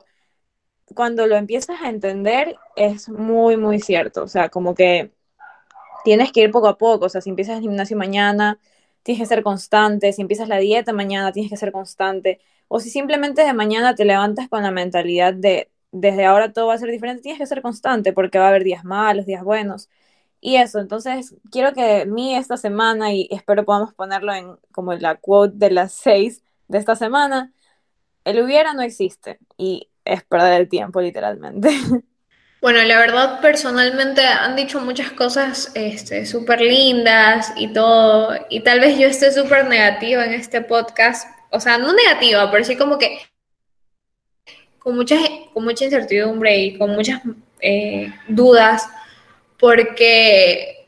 cuando 0.95 1.27
lo 1.27 1.35
empiezas 1.35 1.81
a 1.81 1.89
entender 1.89 2.55
es 2.75 3.09
muy, 3.09 3.57
muy 3.57 3.79
cierto. 3.79 4.23
O 4.23 4.27
sea, 4.27 4.49
como 4.49 4.75
que 4.75 5.11
tienes 6.05 6.31
que 6.31 6.41
ir 6.41 6.51
poco 6.51 6.67
a 6.67 6.77
poco. 6.77 7.05
O 7.07 7.09
sea, 7.09 7.21
si 7.21 7.31
empiezas 7.31 7.57
el 7.57 7.63
gimnasio 7.63 7.97
mañana, 7.97 8.59
tienes 9.03 9.21
que 9.23 9.27
ser 9.27 9.43
constante. 9.43 10.13
Si 10.13 10.21
empiezas 10.21 10.49
la 10.49 10.59
dieta 10.59 10.93
mañana, 10.93 11.31
tienes 11.31 11.51
que 11.51 11.57
ser 11.57 11.71
constante. 11.71 12.41
O 12.67 12.79
si 12.79 12.91
simplemente 12.91 13.43
de 13.43 13.53
mañana 13.53 13.95
te 13.95 14.05
levantas 14.05 14.49
con 14.49 14.63
la 14.63 14.71
mentalidad 14.71 15.33
de 15.33 15.71
desde 15.91 16.25
ahora 16.25 16.53
todo 16.53 16.67
va 16.67 16.75
a 16.75 16.77
ser 16.77 16.91
diferente, 16.91 17.23
tienes 17.23 17.39
que 17.39 17.47
ser 17.47 17.61
constante 17.63 18.13
porque 18.13 18.39
va 18.39 18.45
a 18.45 18.49
haber 18.49 18.63
días 18.63 18.83
malos, 18.85 19.25
días 19.25 19.43
buenos. 19.43 19.89
Y 20.41 20.57
eso, 20.57 20.79
entonces 20.79 21.35
quiero 21.51 21.73
que 21.73 22.05
mí 22.05 22.35
esta 22.35 22.57
semana, 22.57 23.13
y 23.13 23.27
espero 23.31 23.65
podamos 23.65 23.93
ponerlo 23.95 24.33
en 24.33 24.57
como 24.71 24.93
la 24.93 25.15
quote 25.15 25.55
de 25.57 25.71
las 25.71 25.93
seis 25.93 26.43
de 26.67 26.77
esta 26.77 26.95
semana, 26.95 27.51
el 28.25 28.41
hubiera 28.41 28.73
no 28.73 28.81
existe 28.81 29.39
y 29.57 29.89
es 30.05 30.23
perder 30.23 30.61
el 30.61 30.69
tiempo 30.69 31.01
literalmente. 31.01 31.69
Bueno, 32.59 32.81
la 32.81 32.97
verdad, 32.99 33.39
personalmente 33.39 34.21
han 34.25 34.55
dicho 34.55 34.79
muchas 34.81 35.11
cosas 35.11 35.71
este, 35.75 36.25
súper 36.25 36.59
lindas 36.59 37.53
y 37.55 37.71
todo, 37.71 38.33
y 38.49 38.61
tal 38.61 38.79
vez 38.79 38.97
yo 38.97 39.07
esté 39.07 39.31
súper 39.31 39.67
negativa 39.67 40.25
en 40.25 40.33
este 40.33 40.61
podcast, 40.61 41.29
o 41.51 41.59
sea, 41.59 41.77
no 41.77 41.93
negativa, 41.93 42.49
pero 42.49 42.63
sí 42.63 42.75
como 42.75 42.97
que 42.97 43.19
con 44.79 44.95
mucha, 44.95 45.17
con 45.53 45.65
mucha 45.65 45.85
incertidumbre 45.85 46.57
y 46.57 46.77
con 46.79 46.91
muchas 46.95 47.21
eh, 47.61 48.11
dudas, 48.27 48.89
porque, 49.59 50.87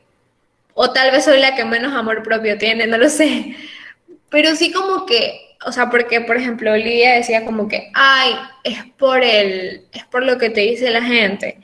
o 0.74 0.92
tal 0.92 1.12
vez 1.12 1.24
soy 1.24 1.38
la 1.38 1.54
que 1.54 1.64
menos 1.64 1.92
amor 1.94 2.24
propio 2.24 2.58
tiene, 2.58 2.88
no 2.88 2.98
lo 2.98 3.08
sé, 3.08 3.54
pero 4.28 4.56
sí 4.56 4.72
como 4.72 5.06
que, 5.06 5.49
o 5.66 5.72
sea, 5.72 5.90
porque, 5.90 6.20
por 6.22 6.36
ejemplo, 6.36 6.72
Olivia 6.72 7.14
decía 7.14 7.44
como 7.44 7.68
que, 7.68 7.90
ay, 7.94 8.34
es 8.64 8.84
por 8.96 9.22
el, 9.22 9.86
es 9.92 10.04
por 10.04 10.24
lo 10.24 10.38
que 10.38 10.50
te 10.50 10.60
dice 10.62 10.90
la 10.90 11.02
gente. 11.02 11.58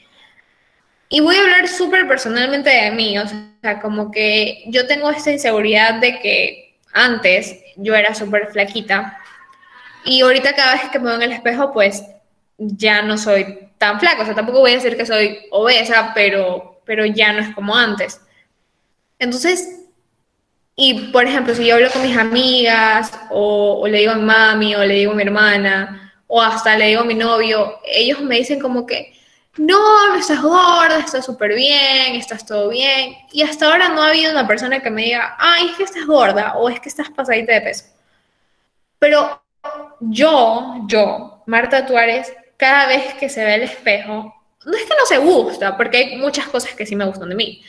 Y 1.09 1.21
voy 1.21 1.37
a 1.37 1.41
hablar 1.43 1.69
súper 1.69 2.07
personalmente 2.09 2.69
de 2.71 2.91
mí, 2.91 3.19
o 3.19 3.25
sea, 3.27 3.81
como 3.81 4.11
que 4.11 4.65
yo 4.67 4.87
tengo 4.87 5.11
esta 5.11 5.31
inseguridad 5.31 5.95
de 6.01 6.19
que 6.19 6.79
antes 6.93 7.63
yo 7.77 7.95
era 7.95 8.15
súper 8.15 8.49
flaquita 8.49 9.19
y 10.05 10.23
ahorita 10.23 10.55
cada 10.55 10.75
vez 10.75 10.91
que 10.91 10.99
me 10.99 11.07
veo 11.07 11.17
en 11.17 11.23
el 11.23 11.33
espejo, 11.33 11.73
pues 11.73 12.05
ya 12.59 13.03
no 13.03 13.19
soy 13.19 13.71
tan 13.79 14.01
flaca, 14.01 14.23
o 14.23 14.25
sea, 14.25 14.35
tampoco 14.35 14.61
voy 14.61 14.73
a 14.73 14.77
decir 14.77 14.97
que 14.97 15.07
soy 15.07 15.39
obesa, 15.51 16.13
pero, 16.15 16.81
pero 16.85 17.05
ya 17.07 17.33
no 17.33 17.41
es 17.41 17.55
como 17.55 17.77
antes. 17.77 18.21
Entonces, 19.19 19.76
y 20.77 21.11
por 21.11 21.27
ejemplo, 21.27 21.55
si 21.55 21.65
yo 21.67 21.77
hablo 21.77 21.91
con 21.91 22.03
mis 22.03 22.17
amigas, 22.17 23.11
o, 23.31 23.87
le 23.89 23.99
digo 23.99 24.13
a 24.13 24.17
mi 24.17 24.25
mami, 24.25 24.75
o 24.75 24.85
le 24.85 24.95
digo 24.95 25.13
a 25.13 25.15
mi 25.15 25.23
hermana, 25.23 26.13
o 26.27 26.43
hasta 26.43 26.77
le 26.77 26.89
digo 26.89 27.01
a 27.01 27.05
mi 27.05 27.15
novio, 27.15 27.81
ellos 27.87 28.21
me 28.21 28.37
dicen 28.37 28.61
como 28.61 28.87
que, 28.87 29.15
no, 29.57 30.09
no 30.09 30.15
estás 30.17 30.43
gorda, 30.43 30.99
estás 30.99 31.25
súper 31.25 31.55
bien, 31.55 32.15
estás 32.17 32.45
todo 32.45 32.69
bien. 32.69 33.17
Y 33.33 33.43
hasta 33.43 33.67
ahora 33.67 33.89
no 33.89 34.03
ha 34.03 34.09
habido 34.09 34.31
una 34.33 34.47
persona 34.47 34.81
que 34.81 34.91
me 34.91 35.05
diga, 35.05 35.35
ay, 35.39 35.69
es 35.71 35.77
que 35.77 35.85
estás 35.85 36.07
gorda, 36.07 36.57
o 36.57 36.69
es 36.69 36.79
que 36.81 36.91
estás 36.91 37.09
pasadita 37.11 37.55
de 37.55 37.63
peso. 37.63 37.85
Pero 38.99 39.43
yo, 40.01 40.85
yo, 40.89 41.43
Marta 41.47 41.87
Tuárez, 41.87 42.33
cada 42.59 42.87
vez 42.87 43.15
que 43.15 43.29
se 43.31 43.45
ve 43.45 43.55
el 43.55 43.63
espejo, 43.63 44.35
no 44.67 44.77
es 44.77 44.83
que 44.85 44.95
no 44.99 45.07
se 45.07 45.19
gusta, 45.19 45.77
porque 45.77 45.97
hay 45.99 46.17
muchas 46.17 46.49
cosas 46.49 46.75
que 46.75 46.85
sí 46.85 46.97
me 46.97 47.07
gustan 47.07 47.31
de 47.31 47.35
mí, 47.35 47.63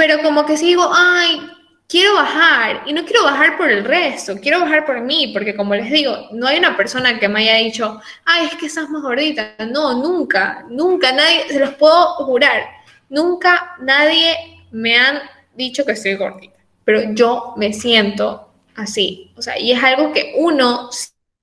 pero 0.00 0.22
como 0.22 0.46
que 0.46 0.56
sigo, 0.56 0.90
ay, 0.90 1.42
quiero 1.86 2.14
bajar 2.14 2.84
y 2.86 2.94
no 2.94 3.04
quiero 3.04 3.22
bajar 3.24 3.58
por 3.58 3.70
el 3.70 3.84
resto, 3.84 4.34
quiero 4.40 4.60
bajar 4.60 4.86
por 4.86 4.98
mí, 5.02 5.28
porque 5.30 5.54
como 5.54 5.74
les 5.74 5.90
digo, 5.90 6.26
no 6.32 6.46
hay 6.46 6.56
una 6.56 6.74
persona 6.74 7.20
que 7.20 7.28
me 7.28 7.40
haya 7.40 7.56
dicho, 7.62 8.00
ay, 8.24 8.46
es 8.46 8.54
que 8.54 8.64
estás 8.64 8.88
más 8.88 9.02
gordita. 9.02 9.56
No, 9.70 9.92
nunca, 9.92 10.64
nunca, 10.70 11.12
nadie, 11.12 11.46
se 11.48 11.58
los 11.58 11.74
puedo 11.74 12.14
jurar, 12.24 12.62
nunca 13.10 13.76
nadie 13.82 14.62
me 14.70 14.96
han 14.96 15.20
dicho 15.54 15.84
que 15.84 15.92
estoy 15.92 16.14
gordita, 16.14 16.56
pero 16.82 17.12
yo 17.12 17.52
me 17.58 17.74
siento 17.74 18.50
así, 18.76 19.30
o 19.36 19.42
sea, 19.42 19.58
y 19.58 19.72
es 19.72 19.84
algo 19.84 20.14
que 20.14 20.32
uno 20.38 20.88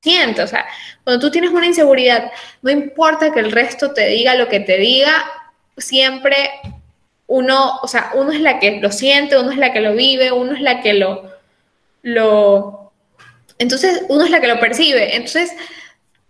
siente, 0.01 0.41
o 0.41 0.47
sea, 0.47 0.65
cuando 1.03 1.23
tú 1.23 1.29
tienes 1.29 1.51
una 1.51 1.67
inseguridad, 1.67 2.31
no 2.63 2.71
importa 2.71 3.31
que 3.31 3.39
el 3.39 3.51
resto 3.51 3.93
te 3.93 4.07
diga 4.07 4.33
lo 4.33 4.47
que 4.47 4.61
te 4.61 4.79
diga, 4.79 5.13
siempre 5.77 6.49
uno, 7.27 7.79
o 7.81 7.87
sea, 7.87 8.11
uno 8.15 8.31
es 8.31 8.41
la 8.41 8.59
que 8.59 8.79
lo 8.79 8.91
siente, 8.91 9.37
uno 9.37 9.51
es 9.51 9.57
la 9.57 9.73
que 9.73 9.81
lo 9.81 9.93
vive, 9.93 10.31
uno 10.31 10.53
es 10.53 10.61
la 10.61 10.81
que 10.81 10.93
lo, 10.93 11.29
lo, 12.01 12.91
entonces 13.59 14.03
uno 14.09 14.25
es 14.25 14.31
la 14.31 14.41
que 14.41 14.47
lo 14.47 14.59
percibe. 14.59 15.15
Entonces, 15.15 15.51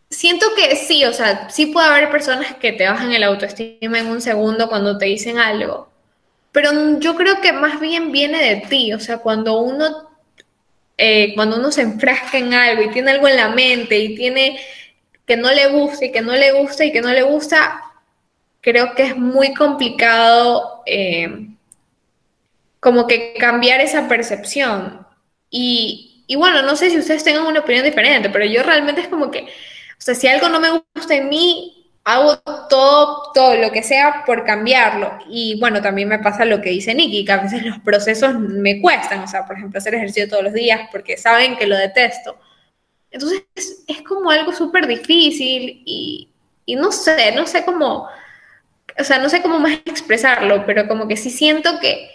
siento 0.10 0.48
que 0.56 0.76
sí, 0.76 1.06
o 1.06 1.14
sea, 1.14 1.50
sí 1.50 1.68
puede 1.68 1.88
haber 1.88 2.10
personas 2.10 2.56
que 2.56 2.72
te 2.72 2.88
bajan 2.88 3.14
el 3.14 3.24
autoestima 3.24 4.00
en 4.00 4.08
un 4.08 4.22
segundo 4.22 4.70
cuando 4.70 4.98
te 4.98 5.06
dicen 5.06 5.38
algo, 5.38 5.90
pero 6.52 7.00
yo 7.00 7.16
creo 7.16 7.42
que 7.42 7.54
más 7.54 7.80
bien 7.80 8.12
viene 8.12 8.42
de 8.42 8.68
ti, 8.68 8.94
o 8.94 9.00
sea, 9.00 9.20
cuando 9.20 9.60
uno, 9.60 10.10
eh, 10.98 11.34
cuando 11.36 11.58
uno 11.58 11.72
se 11.72 11.82
enfrasca 11.82 12.38
en 12.38 12.54
algo 12.54 12.84
y 12.84 12.90
tiene 12.90 13.12
algo 13.12 13.28
en 13.28 13.36
la 13.38 13.50
mente 13.50 14.00
y 14.00 14.16
tiene 14.16 14.60
que 15.26 15.38
no 15.38 15.52
le 15.52 15.68
gusta 15.68 16.06
y 16.06 16.12
que 16.12 16.22
no 16.22 16.34
le 16.34 16.54
gusta 16.54 16.86
y 16.86 16.92
que 16.92 17.02
no 17.02 17.12
le 17.12 17.22
gusta, 17.22 17.82
creo 18.62 18.96
que 18.96 19.04
es 19.04 19.18
muy 19.18 19.54
complicado 19.54 20.84
eh, 20.86 21.48
como 22.80 23.08
que 23.08 23.34
cambiar 23.40 23.82
esa 23.82 24.08
percepción. 24.08 25.06
Y, 25.50 26.24
y, 26.28 26.36
bueno, 26.36 26.62
no 26.62 26.76
sé 26.76 26.90
si 26.90 26.98
ustedes 26.98 27.24
tengan 27.24 27.46
una 27.46 27.62
opinión 27.62 27.86
diferente, 27.86 28.30
pero 28.30 28.46
yo 28.46 28.64
realmente 28.64 29.02
es 29.02 29.08
como 29.08 29.32
que, 29.32 29.44
o 29.44 30.00
sea, 30.00 30.16
si 30.16 30.28
algo 30.28 30.50
no 30.50 30.60
me 30.60 30.82
gusta 30.96 31.16
en 31.16 31.30
mí, 31.30 31.78
hago 32.04 32.38
todo, 32.70 33.32
todo 33.34 33.56
lo 33.56 33.72
que 33.72 33.84
sea 33.84 34.24
por 34.26 34.46
cambiarlo. 34.46 35.20
Y 35.30 35.60
bueno, 35.60 35.82
también 35.82 36.08
me 36.08 36.20
pasa 36.20 36.46
lo 36.46 36.62
que 36.62 36.70
dice 36.70 36.94
Nikki, 36.96 37.26
que 37.26 37.32
a 37.34 37.42
veces 37.44 37.66
los 37.66 37.80
procesos 37.80 38.40
me 38.40 38.82
cuestan, 38.82 39.22
o 39.22 39.28
sea, 39.28 39.46
por 39.46 39.58
ejemplo, 39.58 39.78
hacer 39.78 39.96
ejercicio 39.96 40.30
todos 40.30 40.44
los 40.44 40.54
días 40.54 40.88
porque 40.92 41.18
saben 41.18 41.58
que 41.58 41.68
lo 41.68 41.76
detesto. 41.76 42.38
Entonces 43.12 43.44
es, 43.56 43.84
es 43.88 44.02
como 44.04 44.32
algo 44.32 44.54
súper 44.54 44.88
difícil 44.88 45.82
y, 45.86 46.30
y 46.66 46.76
no 46.78 46.94
sé, 46.94 47.34
no 47.34 47.46
sé 47.46 47.66
cómo 47.66 48.08
o 49.00 49.04
sea, 49.04 49.20
no 49.20 49.30
sé 49.30 49.42
cómo 49.42 49.60
más 49.60 49.80
expresarlo, 49.86 50.66
pero 50.66 50.88
como 50.88 51.08
que 51.08 51.18
sí 51.18 51.30
siento 51.30 51.80
que, 51.80 52.10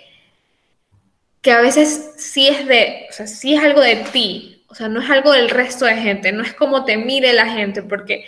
que 1.41 1.53
a 1.53 1.61
veces 1.61 2.13
sí 2.17 2.49
es 2.49 2.67
de, 2.67 3.07
o 3.11 3.13
sea, 3.13 3.27
sí 3.27 3.55
es 3.55 3.63
algo 3.63 3.81
de 3.81 3.97
ti, 3.97 4.65
o 4.69 4.75
sea, 4.75 4.89
no 4.89 5.01
es 5.03 5.11
algo 5.11 5.33
del 5.33 5.51
resto 5.51 5.85
de 5.85 5.97
gente, 5.97 6.33
no 6.33 6.43
es 6.43 6.55
como 6.55 6.85
te 6.85 6.97
mire 6.97 7.33
la 7.33 7.47
gente, 7.47 7.83
porque 7.83 8.27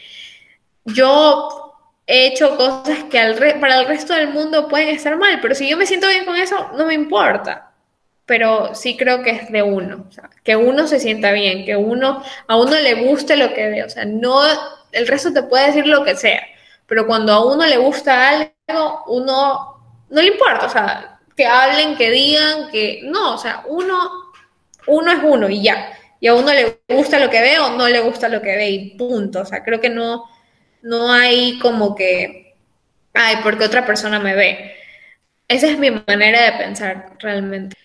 yo 0.84 1.74
he 2.06 2.26
hecho 2.26 2.56
cosas 2.56 3.04
que 3.04 3.18
al 3.18 3.36
re 3.36 3.54
para 3.54 3.80
el 3.80 3.86
resto 3.86 4.14
del 4.14 4.28
mundo 4.28 4.68
pueden 4.68 4.90
estar 4.90 5.16
mal, 5.16 5.40
pero 5.40 5.54
si 5.54 5.68
yo 5.68 5.76
me 5.76 5.86
siento 5.86 6.08
bien 6.08 6.24
con 6.24 6.36
eso, 6.36 6.70
no 6.76 6.86
me 6.86 6.94
importa. 6.94 7.70
Pero 8.26 8.74
sí 8.74 8.96
creo 8.96 9.22
que 9.22 9.30
es 9.30 9.52
de 9.52 9.62
uno, 9.62 10.06
o 10.08 10.12
sea, 10.12 10.30
que 10.42 10.56
uno 10.56 10.86
se 10.86 10.98
sienta 10.98 11.32
bien, 11.32 11.66
que 11.66 11.76
uno, 11.76 12.22
a 12.48 12.56
uno 12.56 12.78
le 12.78 12.94
guste 12.94 13.36
lo 13.36 13.52
que 13.52 13.68
ve, 13.68 13.84
o 13.84 13.90
sea, 13.90 14.06
no, 14.06 14.40
el 14.92 15.06
resto 15.06 15.32
te 15.32 15.42
puede 15.42 15.66
decir 15.66 15.86
lo 15.86 16.04
que 16.04 16.16
sea, 16.16 16.42
pero 16.87 17.07
cuando 17.07 17.33
a 17.33 17.44
uno 17.47 17.64
le 17.66 17.77
gusta 17.77 18.29
algo, 18.29 19.05
uno 19.09 19.75
no 20.11 20.23
le 20.23 20.29
importa, 20.29 20.66
o 20.66 20.70
sea, 20.70 21.18
que 21.37 21.47
hablen, 21.47 21.97
que 21.97 22.11
digan, 22.11 22.70
que 22.70 23.01
no, 23.05 23.35
o 23.35 23.38
sea, 23.38 23.62
uno, 23.66 24.33
uno 24.87 25.12
es 25.12 25.18
uno 25.23 25.49
y 25.49 25.62
ya. 25.62 25.99
Y 26.20 26.29
a 26.29 26.35
uno 26.35 26.53
le 26.53 26.81
gusta 26.88 27.18
lo 27.18 27.29
que 27.31 27.40
ve 27.40 27.59
o 27.59 27.70
no 27.70 27.88
le 27.88 28.01
gusta 28.01 28.29
lo 28.29 28.40
que 28.40 28.57
ve 28.57 28.70
y 28.70 28.97
punto. 28.97 29.40
O 29.40 29.44
sea, 29.44 29.62
creo 29.62 29.81
que 29.81 29.90
no, 29.90 30.25
no 30.83 31.12
hay 31.12 31.59
como 31.59 31.94
que, 31.94 32.57
ay, 33.12 33.37
porque 33.42 33.64
otra 33.64 33.85
persona 33.85 34.18
me 34.20 34.35
ve. 34.35 34.75
Esa 35.49 35.68
es 35.68 35.79
mi 35.79 35.90
manera 35.90 36.42
de 36.51 36.59
pensar 36.59 37.16
realmente. 37.18 37.77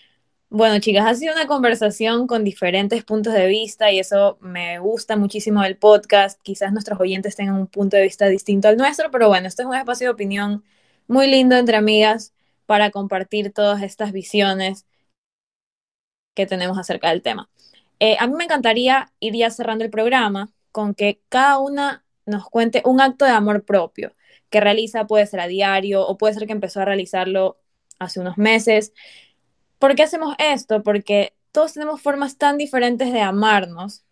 Bueno, 0.52 0.80
chicas, 0.80 1.06
ha 1.06 1.14
sido 1.14 1.34
una 1.34 1.46
conversación 1.46 2.26
con 2.26 2.44
diferentes 2.44 3.04
puntos 3.04 3.34
de 3.34 3.46
vista 3.48 3.92
y 3.92 4.00
eso 4.00 4.38
me 4.42 4.80
gusta 4.80 5.16
muchísimo 5.16 5.62
del 5.62 5.78
podcast. 5.78 6.40
Quizás 6.42 6.72
nuestros 6.74 7.00
oyentes 7.00 7.36
tengan 7.36 7.56
un 7.56 7.68
punto 7.68 7.98
de 7.98 8.04
vista 8.04 8.26
distinto 8.28 8.68
al 8.68 8.78
nuestro, 8.78 9.12
pero 9.12 9.28
bueno, 9.28 9.48
este 9.48 9.62
es 9.62 9.68
un 9.68 9.76
espacio 9.76 10.08
de 10.08 10.14
opinión 10.14 10.64
muy 11.08 11.28
lindo 11.30 11.56
entre 11.56 11.78
amigas 11.78 12.34
para 12.66 12.90
compartir 12.90 13.54
todas 13.54 13.84
estas 13.84 14.12
visiones 14.12 14.86
que 16.34 16.46
tenemos 16.46 16.78
acerca 16.78 17.10
del 17.10 17.22
tema. 17.22 17.50
Eh, 18.00 18.18
a 18.20 18.28
mí 18.28 18.34
me 18.36 18.46
encantaría 18.46 19.12
ir 19.20 19.36
ya 19.36 19.50
cerrando 19.52 19.84
el 19.84 19.92
programa 19.92 20.50
con 20.72 20.94
que 20.96 21.22
cada 21.30 21.60
una 21.60 22.06
nos 22.26 22.50
cuente 22.50 22.82
un 22.86 23.02
acto 23.02 23.26
de 23.26 23.32
amor 23.32 23.66
propio 23.66 24.14
que 24.50 24.62
realiza, 24.62 25.08
puede 25.08 25.28
ser 25.28 25.42
a 25.42 25.48
diario 25.48 26.06
o 26.08 26.18
puede 26.18 26.34
ser 26.34 26.48
que 26.48 26.54
empezó 26.54 26.82
a 26.82 26.86
realizarlo 26.86 27.60
hace 28.00 28.20
unos 28.20 28.38
meses. 28.38 28.94
¿Por 29.80 29.96
qué 29.96 30.04
hacemos 30.04 30.36
esto? 30.38 30.84
Porque 30.84 31.34
todos 31.52 31.74
tenemos 31.74 32.02
formas 32.02 32.38
tan 32.38 32.58
diferentes 32.58 33.12
de 33.12 33.22
amarnos 33.22 34.04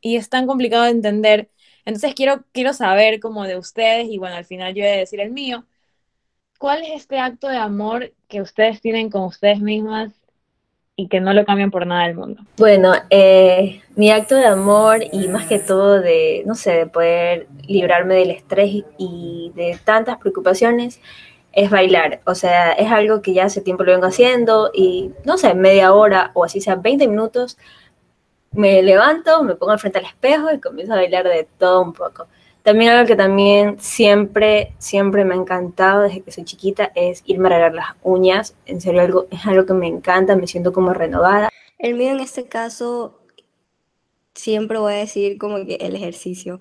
y 0.00 0.16
es 0.16 0.28
tan 0.28 0.46
complicado 0.46 0.84
de 0.84 0.90
entender. 0.90 1.50
Entonces 1.84 2.14
quiero, 2.14 2.44
quiero 2.52 2.72
saber 2.72 3.20
como 3.20 3.44
de 3.44 3.56
ustedes 3.56 4.08
y 4.08 4.18
bueno, 4.18 4.36
al 4.36 4.44
final 4.44 4.74
yo 4.74 4.82
voy 4.82 4.92
a 4.92 4.96
decir 4.96 5.20
el 5.20 5.30
mío. 5.30 5.64
¿Cuál 6.58 6.82
es 6.82 6.90
este 6.90 7.18
acto 7.18 7.48
de 7.48 7.56
amor 7.56 8.12
que 8.28 8.42
ustedes 8.42 8.80
tienen 8.80 9.10
con 9.10 9.22
ustedes 9.22 9.60
mismas 9.60 10.12
y 10.94 11.08
que 11.08 11.20
no 11.20 11.32
lo 11.32 11.46
cambian 11.46 11.70
por 11.70 11.86
nada 11.86 12.06
del 12.06 12.16
mundo? 12.16 12.42
Bueno, 12.58 12.92
eh, 13.08 13.80
mi 13.96 14.10
acto 14.10 14.34
de 14.34 14.44
amor 14.44 14.98
y 15.10 15.28
más 15.28 15.46
que 15.46 15.58
todo 15.58 16.00
de, 16.00 16.42
no 16.44 16.54
sé, 16.54 16.72
de 16.72 16.86
poder 16.86 17.46
librarme 17.66 18.16
del 18.16 18.32
estrés 18.32 18.84
y 18.98 19.52
de 19.54 19.78
tantas 19.82 20.18
preocupaciones 20.18 21.00
es 21.52 21.70
bailar. 21.70 22.20
O 22.26 22.34
sea, 22.34 22.72
es 22.72 22.90
algo 22.90 23.22
que 23.22 23.32
ya 23.32 23.44
hace 23.44 23.60
tiempo 23.60 23.84
lo 23.84 23.92
vengo 23.92 24.06
haciendo 24.06 24.70
y, 24.74 25.12
no 25.24 25.38
sé, 25.38 25.54
media 25.54 25.92
hora 25.92 26.30
o 26.34 26.44
así 26.44 26.60
sea 26.60 26.76
20 26.76 27.08
minutos, 27.08 27.58
me 28.52 28.82
levanto, 28.82 29.42
me 29.44 29.54
pongo 29.54 29.76
frente 29.78 29.98
al 29.98 30.06
espejo 30.06 30.50
y 30.52 30.60
comienzo 30.60 30.92
a 30.94 30.96
bailar 30.96 31.24
de 31.28 31.48
todo 31.58 31.82
un 31.82 31.92
poco. 31.92 32.26
También 32.62 32.92
algo 32.92 33.06
que 33.06 33.16
también 33.16 33.80
siempre, 33.80 34.74
siempre 34.78 35.24
me 35.24 35.34
ha 35.34 35.38
encantado 35.38 36.02
desde 36.02 36.20
que 36.20 36.30
soy 36.30 36.44
chiquita 36.44 36.92
es 36.94 37.22
irme 37.24 37.48
a 37.48 37.52
arreglar 37.52 37.74
las 37.74 37.96
uñas. 38.02 38.54
En 38.66 38.80
serio, 38.80 39.00
algo, 39.00 39.26
es 39.30 39.46
algo 39.46 39.64
que 39.64 39.72
me 39.72 39.86
encanta, 39.86 40.36
me 40.36 40.46
siento 40.46 40.72
como 40.72 40.92
renovada. 40.92 41.48
El 41.78 41.94
mío 41.94 42.10
en 42.10 42.20
este 42.20 42.46
caso, 42.48 43.18
siempre 44.34 44.78
voy 44.78 44.92
a 44.92 44.96
decir 44.96 45.38
como 45.38 45.64
que 45.64 45.76
el 45.76 45.96
ejercicio. 45.96 46.60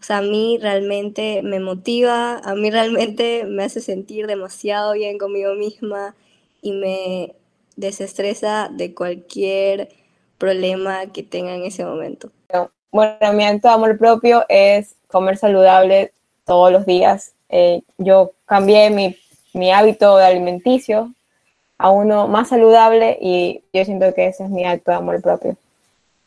O 0.00 0.02
sea, 0.02 0.18
a 0.18 0.22
mí 0.22 0.58
realmente 0.60 1.42
me 1.42 1.58
motiva, 1.58 2.38
a 2.38 2.54
mí 2.54 2.70
realmente 2.70 3.44
me 3.44 3.64
hace 3.64 3.80
sentir 3.80 4.26
demasiado 4.26 4.92
bien 4.92 5.18
conmigo 5.18 5.54
misma 5.54 6.14
y 6.62 6.72
me 6.72 7.34
desestresa 7.76 8.68
de 8.72 8.94
cualquier 8.94 9.88
problema 10.38 11.06
que 11.06 11.22
tenga 11.22 11.54
en 11.54 11.64
ese 11.64 11.84
momento. 11.84 12.30
Bueno, 12.92 13.32
mi 13.34 13.44
acto 13.44 13.68
de 13.68 13.74
amor 13.74 13.98
propio 13.98 14.44
es 14.48 14.94
comer 15.08 15.36
saludable 15.36 16.12
todos 16.44 16.72
los 16.72 16.86
días. 16.86 17.32
Eh, 17.48 17.82
yo 17.98 18.32
cambié 18.46 18.90
mi, 18.90 19.16
mi 19.52 19.70
hábito 19.70 20.16
de 20.16 20.24
alimenticio 20.24 21.12
a 21.78 21.90
uno 21.90 22.26
más 22.26 22.48
saludable 22.48 23.18
y 23.20 23.62
yo 23.72 23.84
siento 23.84 24.14
que 24.14 24.28
ese 24.28 24.44
es 24.44 24.50
mi 24.50 24.64
acto 24.64 24.92
de 24.92 24.96
amor 24.96 25.20
propio. 25.20 25.56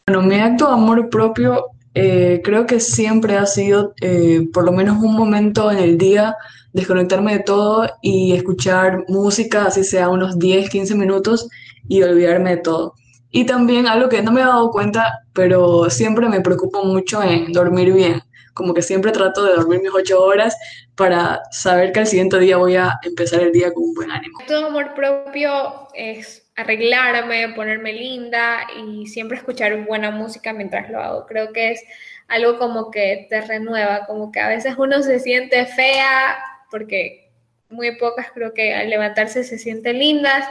Bueno, 0.06 0.22
mi 0.22 0.40
acto 0.40 0.68
de 0.68 0.74
amor 0.74 1.10
propio 1.10 1.68
eh, 1.96 2.42
creo 2.44 2.66
que 2.66 2.80
siempre 2.80 3.38
ha 3.38 3.46
sido 3.46 3.94
eh, 4.02 4.48
por 4.54 4.64
lo 4.64 4.72
menos 4.72 5.02
un 5.02 5.16
momento 5.16 5.72
en 5.72 5.80
el 5.80 5.98
día 5.98 6.36
desconectarme 6.74 7.34
de 7.34 7.44
todo 7.44 7.90
y 8.02 8.34
escuchar 8.34 9.06
música, 9.08 9.66
así 9.66 9.84
sea 9.84 10.10
unos 10.10 10.38
10, 10.38 10.70
15 10.70 10.96
minutos 10.96 11.50
y 11.88 12.04
olvidarme 12.04 12.52
de 12.52 12.58
todo. 12.58 12.94
Y 13.32 13.46
también 13.46 13.88
algo 13.88 14.10
que 14.10 14.22
no 14.22 14.32
me 14.32 14.42
he 14.42 14.46
dado 14.46 14.72
cuenta, 14.72 15.20
pero 15.34 15.90
siempre 15.90 16.30
me 16.30 16.42
preocupa 16.42 16.82
mucho 16.84 17.22
en 17.22 17.52
dormir 17.52 17.94
bien. 17.94 18.22
Como 18.54 18.74
que 18.74 18.82
siempre 18.82 19.12
trato 19.12 19.44
de 19.44 19.54
dormir 19.54 19.82
mis 19.82 19.92
ocho 19.94 20.22
horas 20.24 20.56
para 20.96 21.42
saber 21.52 21.92
que 21.92 22.02
al 22.02 22.08
siguiente 22.08 22.40
día 22.40 22.58
voy 22.58 22.76
a 22.76 23.00
empezar 23.04 23.42
el 23.42 23.52
día 23.52 23.72
con 23.74 23.84
un 23.84 23.94
buen 23.94 24.12
ánimo. 24.12 24.40
Todo 24.48 24.68
amor 24.68 24.94
propio 24.96 25.88
es 25.94 26.49
arreglarme, 26.62 27.54
ponerme 27.56 27.94
linda 27.94 28.68
y 28.78 29.08
siempre 29.08 29.38
escuchar 29.38 29.86
buena 29.86 30.12
música 30.12 30.54
mientras 30.54 30.90
lo 30.90 31.02
hago. 31.02 31.26
Creo 31.26 31.54
que 31.54 31.72
es 31.72 31.84
algo 32.28 32.60
como 32.60 32.92
que 32.92 33.28
te 33.30 33.42
renueva, 33.42 34.06
como 34.06 34.32
que 34.32 34.40
a 34.40 34.50
veces 34.50 34.76
uno 34.78 35.02
se 35.02 35.20
siente 35.20 35.66
fea 35.66 36.40
porque 36.70 37.32
muy 37.70 37.96
pocas 37.98 38.32
creo 38.32 38.54
que 38.54 38.74
al 38.74 38.90
levantarse 38.90 39.44
se 39.44 39.58
sienten 39.58 40.00
lindas 40.00 40.46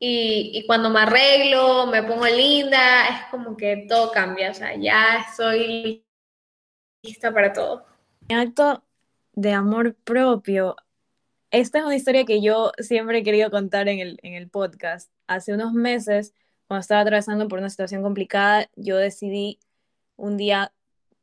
y, 0.00 0.64
cuando 0.66 0.90
me 0.90 1.00
arreglo, 1.00 1.86
me 1.86 2.04
pongo 2.04 2.26
linda, 2.26 3.08
es 3.08 3.20
como 3.32 3.56
que 3.56 3.86
todo 3.88 4.12
cambia, 4.12 4.52
o 4.52 4.54
sea, 4.54 4.76
ya 4.76 5.24
estoy 5.28 6.04
lista 7.02 7.32
para 7.32 7.52
todo. 7.52 7.84
Mi 8.28 8.36
acto 8.36 8.84
de 9.32 9.52
amor 9.52 9.96
propio, 10.04 10.76
esta 11.50 11.78
es 11.78 11.84
una 11.84 11.96
historia 11.96 12.24
que 12.24 12.42
yo 12.42 12.72
siempre 12.78 13.18
he 13.18 13.22
querido 13.22 13.50
contar 13.50 13.88
en 13.88 14.00
el, 14.00 14.18
en 14.22 14.34
el 14.34 14.50
podcast. 14.50 15.10
Hace 15.26 15.54
unos 15.54 15.72
meses, 15.72 16.34
cuando 16.66 16.80
estaba 16.80 17.00
atravesando 17.00 17.48
por 17.48 17.58
una 17.58 17.70
situación 17.70 18.02
complicada, 18.02 18.68
yo 18.76 18.96
decidí 18.96 19.58
un 20.16 20.36
día 20.36 20.72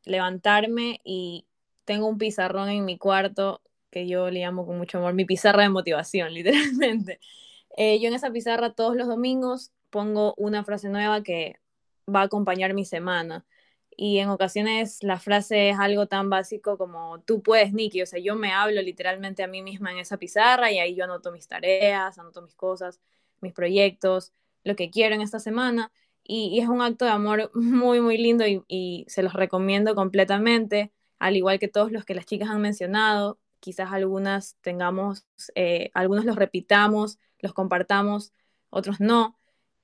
levantarme 0.03 1.01
y 1.03 1.45
tengo 1.85 2.07
un 2.07 2.17
pizarrón 2.17 2.69
en 2.69 2.85
mi 2.85 2.97
cuarto 2.97 3.61
que 3.91 4.07
yo 4.07 4.29
le 4.29 4.41
llamo 4.41 4.65
con 4.65 4.77
mucho 4.77 4.97
amor 4.97 5.13
mi 5.13 5.25
pizarra 5.25 5.63
de 5.63 5.69
motivación, 5.69 6.33
literalmente. 6.33 7.19
Eh, 7.77 7.99
yo 8.01 8.07
en 8.07 8.15
esa 8.15 8.31
pizarra 8.31 8.73
todos 8.73 8.95
los 8.95 9.07
domingos 9.07 9.71
pongo 9.89 10.33
una 10.37 10.63
frase 10.63 10.89
nueva 10.89 11.23
que 11.23 11.55
va 12.13 12.21
a 12.21 12.23
acompañar 12.25 12.73
mi 12.73 12.85
semana. 12.85 13.45
Y 13.97 14.19
en 14.19 14.29
ocasiones 14.29 15.03
la 15.03 15.19
frase 15.19 15.69
es 15.69 15.79
algo 15.79 16.07
tan 16.07 16.29
básico 16.29 16.77
como 16.77 17.19
tú 17.21 17.41
puedes, 17.41 17.73
Nikki. 17.73 18.01
O 18.01 18.05
sea, 18.05 18.19
yo 18.19 18.35
me 18.35 18.51
hablo 18.51 18.81
literalmente 18.81 19.43
a 19.43 19.47
mí 19.47 19.61
misma 19.61 19.91
en 19.91 19.99
esa 19.99 20.17
pizarra 20.17 20.71
y 20.71 20.79
ahí 20.79 20.95
yo 20.95 21.05
anoto 21.05 21.31
mis 21.31 21.47
tareas, 21.47 22.17
anoto 22.19 22.41
mis 22.41 22.55
cosas, 22.55 22.99
mis 23.41 23.53
proyectos, 23.53 24.33
lo 24.63 24.75
que 24.75 24.89
quiero 24.89 25.15
en 25.15 25.21
esta 25.21 25.39
semana. 25.39 25.91
Y, 26.23 26.59
es 26.59 26.67
un 26.67 26.81
acto 26.81 27.05
de 27.05 27.11
amor 27.11 27.51
muy, 27.55 28.01
muy 28.01 28.17
lindo 28.17 28.45
y, 28.47 29.05
se 29.07 29.23
los 29.23 29.33
recomiendo 29.33 29.95
completamente, 29.95 30.91
al 31.19 31.37
igual 31.37 31.59
que 31.59 31.67
todos 31.67 31.91
los 31.91 32.05
que 32.05 32.15
las 32.15 32.25
chicas 32.25 32.49
han 32.49 32.61
mencionado. 32.61 33.39
Quizás 33.59 33.91
algunas 33.91 34.57
tengamos, 34.61 35.25
eh, 35.55 35.89
algunos 35.93 36.25
los 36.25 36.35
repitamos 36.35 37.19
los 37.45 37.53
compartamos, 37.53 38.33
otros 38.69 38.99
no, 38.99 39.37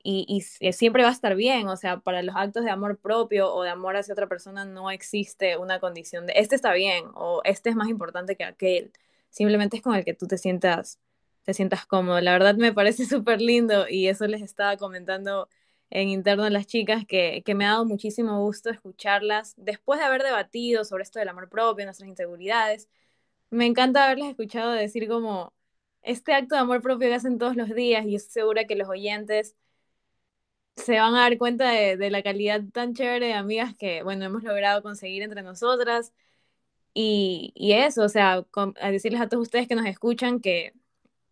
y, 0.04 0.42
siempre 0.74 1.04
va 1.04 1.10
a 1.10 1.12
estar 1.12 1.36
bien, 1.36 1.68
o 1.68 1.78
sea, 1.78 2.00
para 2.00 2.22
los 2.24 2.36
actos 2.36 2.64
de 2.66 2.72
amor 2.72 2.98
propio 3.00 3.54
o 3.54 3.64
de 3.64 3.70
amor 3.70 3.98
hacia 3.98 4.14
otra 4.14 4.28
persona 4.28 4.66
no 4.66 4.92
existe 4.92 5.58
una 5.58 5.80
condición 5.80 6.26
de 6.28 6.34
este 6.36 6.56
está 6.56 6.74
bien 6.74 7.06
o 7.16 7.42
este 7.44 7.70
es 7.70 7.76
más 7.76 7.90
importante 7.90 8.36
que 8.36 8.44
aquel, 8.44 8.92
simplemente 9.30 9.78
es 9.78 9.84
con 9.84 9.96
el 9.96 10.06
que 10.06 10.14
tú 10.14 10.28
te 10.28 10.38
sientas, 10.38 11.00
te 11.44 11.54
sientas 11.54 11.86
cómodo. 11.86 12.20
La 12.22 12.34
verdad 12.34 12.56
me 12.56 12.74
parece 12.74 13.06
súper 13.08 13.42
lindo 13.42 13.88
y 13.90 14.08
eso 14.08 14.28
les 14.28 14.42
estaba 14.42 14.78
comentando 14.78 15.50
en 15.90 16.10
interno 16.10 16.44
a 16.46 16.50
las 16.50 16.68
chicas 16.68 17.06
que, 17.06 17.44
que 17.46 17.56
me 17.56 17.66
ha 17.66 17.72
dado 17.72 17.86
muchísimo 17.86 18.40
gusto 18.42 18.70
escucharlas 18.70 19.54
después 19.58 20.00
de 20.00 20.06
haber 20.06 20.24
debatido 20.24 20.86
sobre 20.86 21.04
esto 21.04 21.20
del 21.20 21.30
amor 21.30 21.50
propio, 21.50 21.86
nuestras 21.86 22.10
inseguridades. 22.10 22.90
Me 23.50 23.66
encanta 23.66 24.06
haberles 24.06 24.30
escuchado 24.30 24.72
decir 24.72 25.08
como, 25.10 25.54
este 26.04 26.34
acto 26.34 26.56
de 26.56 26.62
amor 26.62 26.82
propio 26.82 27.10
que 27.10 27.16
hacen 27.16 27.38
todos 27.38 27.56
los 27.56 27.74
días 27.74 28.06
y 28.06 28.16
estoy 28.16 28.42
segura 28.42 28.66
que 28.66 28.76
los 28.76 28.90
oyentes 28.90 29.56
se 30.84 31.00
van 31.00 31.16
a 31.16 31.22
dar 31.22 31.38
cuenta 31.38 31.70
de, 31.72 32.10
la 32.10 32.24
calidad 32.24 32.62
tan 32.74 32.94
chévere 32.94 33.28
de 33.28 33.34
amigas 33.34 33.76
que, 33.76 34.04
bueno, 34.04 34.26
hemos 34.26 34.44
logrado 34.44 34.82
conseguir 34.84 35.24
entre 35.24 35.44
nosotras. 35.44 36.14
Y, 36.94 37.54
eso, 37.74 38.04
o 38.04 38.10
sea, 38.10 38.46
a 38.82 38.92
decirles 38.92 39.22
a 39.22 39.30
todos 39.30 39.44
ustedes 39.44 39.68
que 39.68 39.76
nos 39.76 39.86
escuchan 39.86 40.42
que 40.42 40.74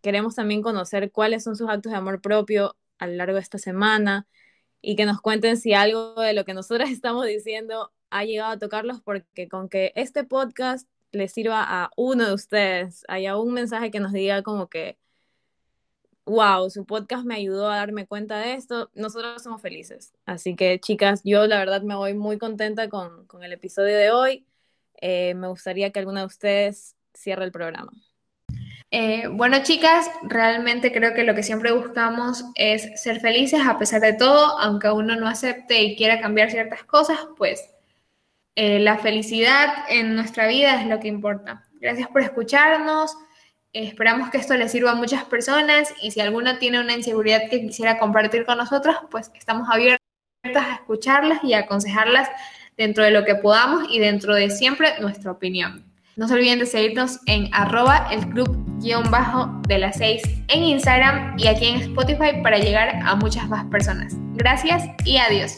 queremos 0.01 0.35
también 0.35 0.61
conocer 0.61 1.11
cuáles 1.11 1.43
son 1.43 1.55
sus 1.57 1.69
actos 1.69 1.91
de 1.91 1.97
amor 1.97 2.21
propio 2.21 2.77
a 2.99 3.07
lo 3.07 3.15
largo 3.15 3.35
de 3.35 3.41
esta 3.41 3.57
semana 3.57 4.27
y 4.81 4.95
que 4.95 5.05
nos 5.05 5.21
cuenten 5.21 5.57
si 5.57 5.73
algo 5.73 6.15
de 6.21 6.33
lo 6.33 6.45
que 6.45 6.53
nosotras 6.53 6.89
estamos 6.91 7.25
diciendo 7.25 7.91
ha 8.09 8.23
llegado 8.25 8.51
a 8.53 8.59
tocarlos, 8.59 9.01
porque 9.01 9.49
con 9.49 9.69
que 9.69 9.91
este 9.95 10.23
podcast 10.23 10.87
le 11.11 11.27
sirva 11.27 11.63
a 11.67 11.91
uno 11.97 12.27
de 12.27 12.33
ustedes, 12.33 13.03
haya 13.07 13.37
un 13.37 13.53
mensaje 13.53 13.91
que 13.91 13.99
nos 13.99 14.13
diga 14.13 14.43
como 14.43 14.67
que, 14.69 14.97
wow, 16.29 16.69
su 16.69 16.85
podcast 16.85 17.25
me 17.25 17.35
ayudó 17.35 17.69
a 17.69 17.77
darme 17.77 18.05
cuenta 18.05 18.39
de 18.39 18.53
esto, 18.53 18.89
nosotros 18.93 19.41
somos 19.41 19.61
felices. 19.61 20.13
Así 20.25 20.55
que 20.55 20.79
chicas, 20.79 21.21
yo 21.23 21.47
la 21.47 21.57
verdad 21.57 21.81
me 21.81 21.95
voy 21.95 22.13
muy 22.13 22.37
contenta 22.37 22.87
con, 22.89 23.27
el 23.41 23.53
episodio 23.53 23.97
de 23.97 24.11
hoy. 24.11 24.45
Eh, 25.01 25.33
me 25.33 25.47
gustaría 25.47 25.91
que 25.91 25.99
alguna 25.99 26.21
de 26.21 26.27
ustedes 26.27 26.95
cierre 27.13 27.45
el 27.45 27.51
programa. 27.51 27.91
Eh, 28.91 29.27
bueno, 29.27 29.57
chicas, 29.61 30.09
realmente 30.23 30.91
creo 30.91 31.13
que 31.13 31.23
lo 31.23 31.35
que 31.35 31.43
siempre 31.43 31.71
buscamos 31.71 32.43
es 32.55 33.01
ser 33.01 33.19
felices 33.19 33.61
a 33.67 33.77
pesar 33.77 34.01
de 34.01 34.13
todo, 34.13 34.57
aunque 34.59 34.89
uno 34.89 35.15
no 35.15 35.27
acepte 35.27 35.81
y 35.81 35.95
quiera 35.95 36.19
cambiar 36.19 36.49
ciertas 36.49 36.83
cosas, 36.83 37.19
pues 37.37 37.69
eh, 38.55 38.79
la 38.79 38.97
felicidad 38.97 39.85
en 39.89 40.15
nuestra 40.15 40.47
vida 40.47 40.81
es 40.81 40.87
lo 40.87 40.99
que 40.99 41.07
importa. 41.07 41.63
Gracias 41.79 42.07
por 42.09 42.21
escucharnos. 42.21 43.15
Esperamos 43.73 44.31
que 44.31 44.37
esto 44.37 44.55
le 44.55 44.67
sirva 44.67 44.91
a 44.91 44.95
muchas 44.95 45.25
personas 45.25 45.93
y 46.01 46.09
si 46.09 46.19
alguna 46.21 46.57
tiene 46.57 46.79
una 46.79 46.93
inseguridad 46.93 47.49
que 47.51 47.61
quisiera 47.61 47.99
compartir 47.99 48.45
con 48.45 48.57
nosotros, 48.57 48.95
pues 49.11 49.31
estamos 49.35 49.69
abiertas 49.69 49.99
a 50.43 50.73
escucharlas 50.73 51.43
y 51.43 51.53
aconsejarlas 51.53 52.29
dentro 52.77 53.03
de 53.03 53.11
lo 53.11 53.25
que 53.25 53.35
podamos 53.35 53.85
y 53.91 53.99
dentro 53.99 54.33
de 54.33 54.49
siempre 54.49 54.99
nuestra 55.01 55.31
opinión. 55.31 55.85
No 56.15 56.27
se 56.27 56.33
olviden 56.33 56.59
de 56.59 56.65
seguirnos 56.65 57.19
en 57.27 57.49
arroba 57.53 58.07
el 58.11 58.27
club 58.29 58.49
guion 58.81 59.09
bajo 59.11 59.61
de 59.67 59.77
las 59.77 59.97
6 59.97 60.23
en 60.47 60.63
Instagram 60.63 61.35
y 61.37 61.47
aquí 61.47 61.67
en 61.67 61.81
Spotify 61.81 62.41
para 62.41 62.57
llegar 62.57 62.99
a 63.03 63.15
muchas 63.15 63.47
más 63.49 63.65
personas. 63.65 64.13
Gracias 64.33 64.83
y 65.05 65.17
adiós. 65.17 65.55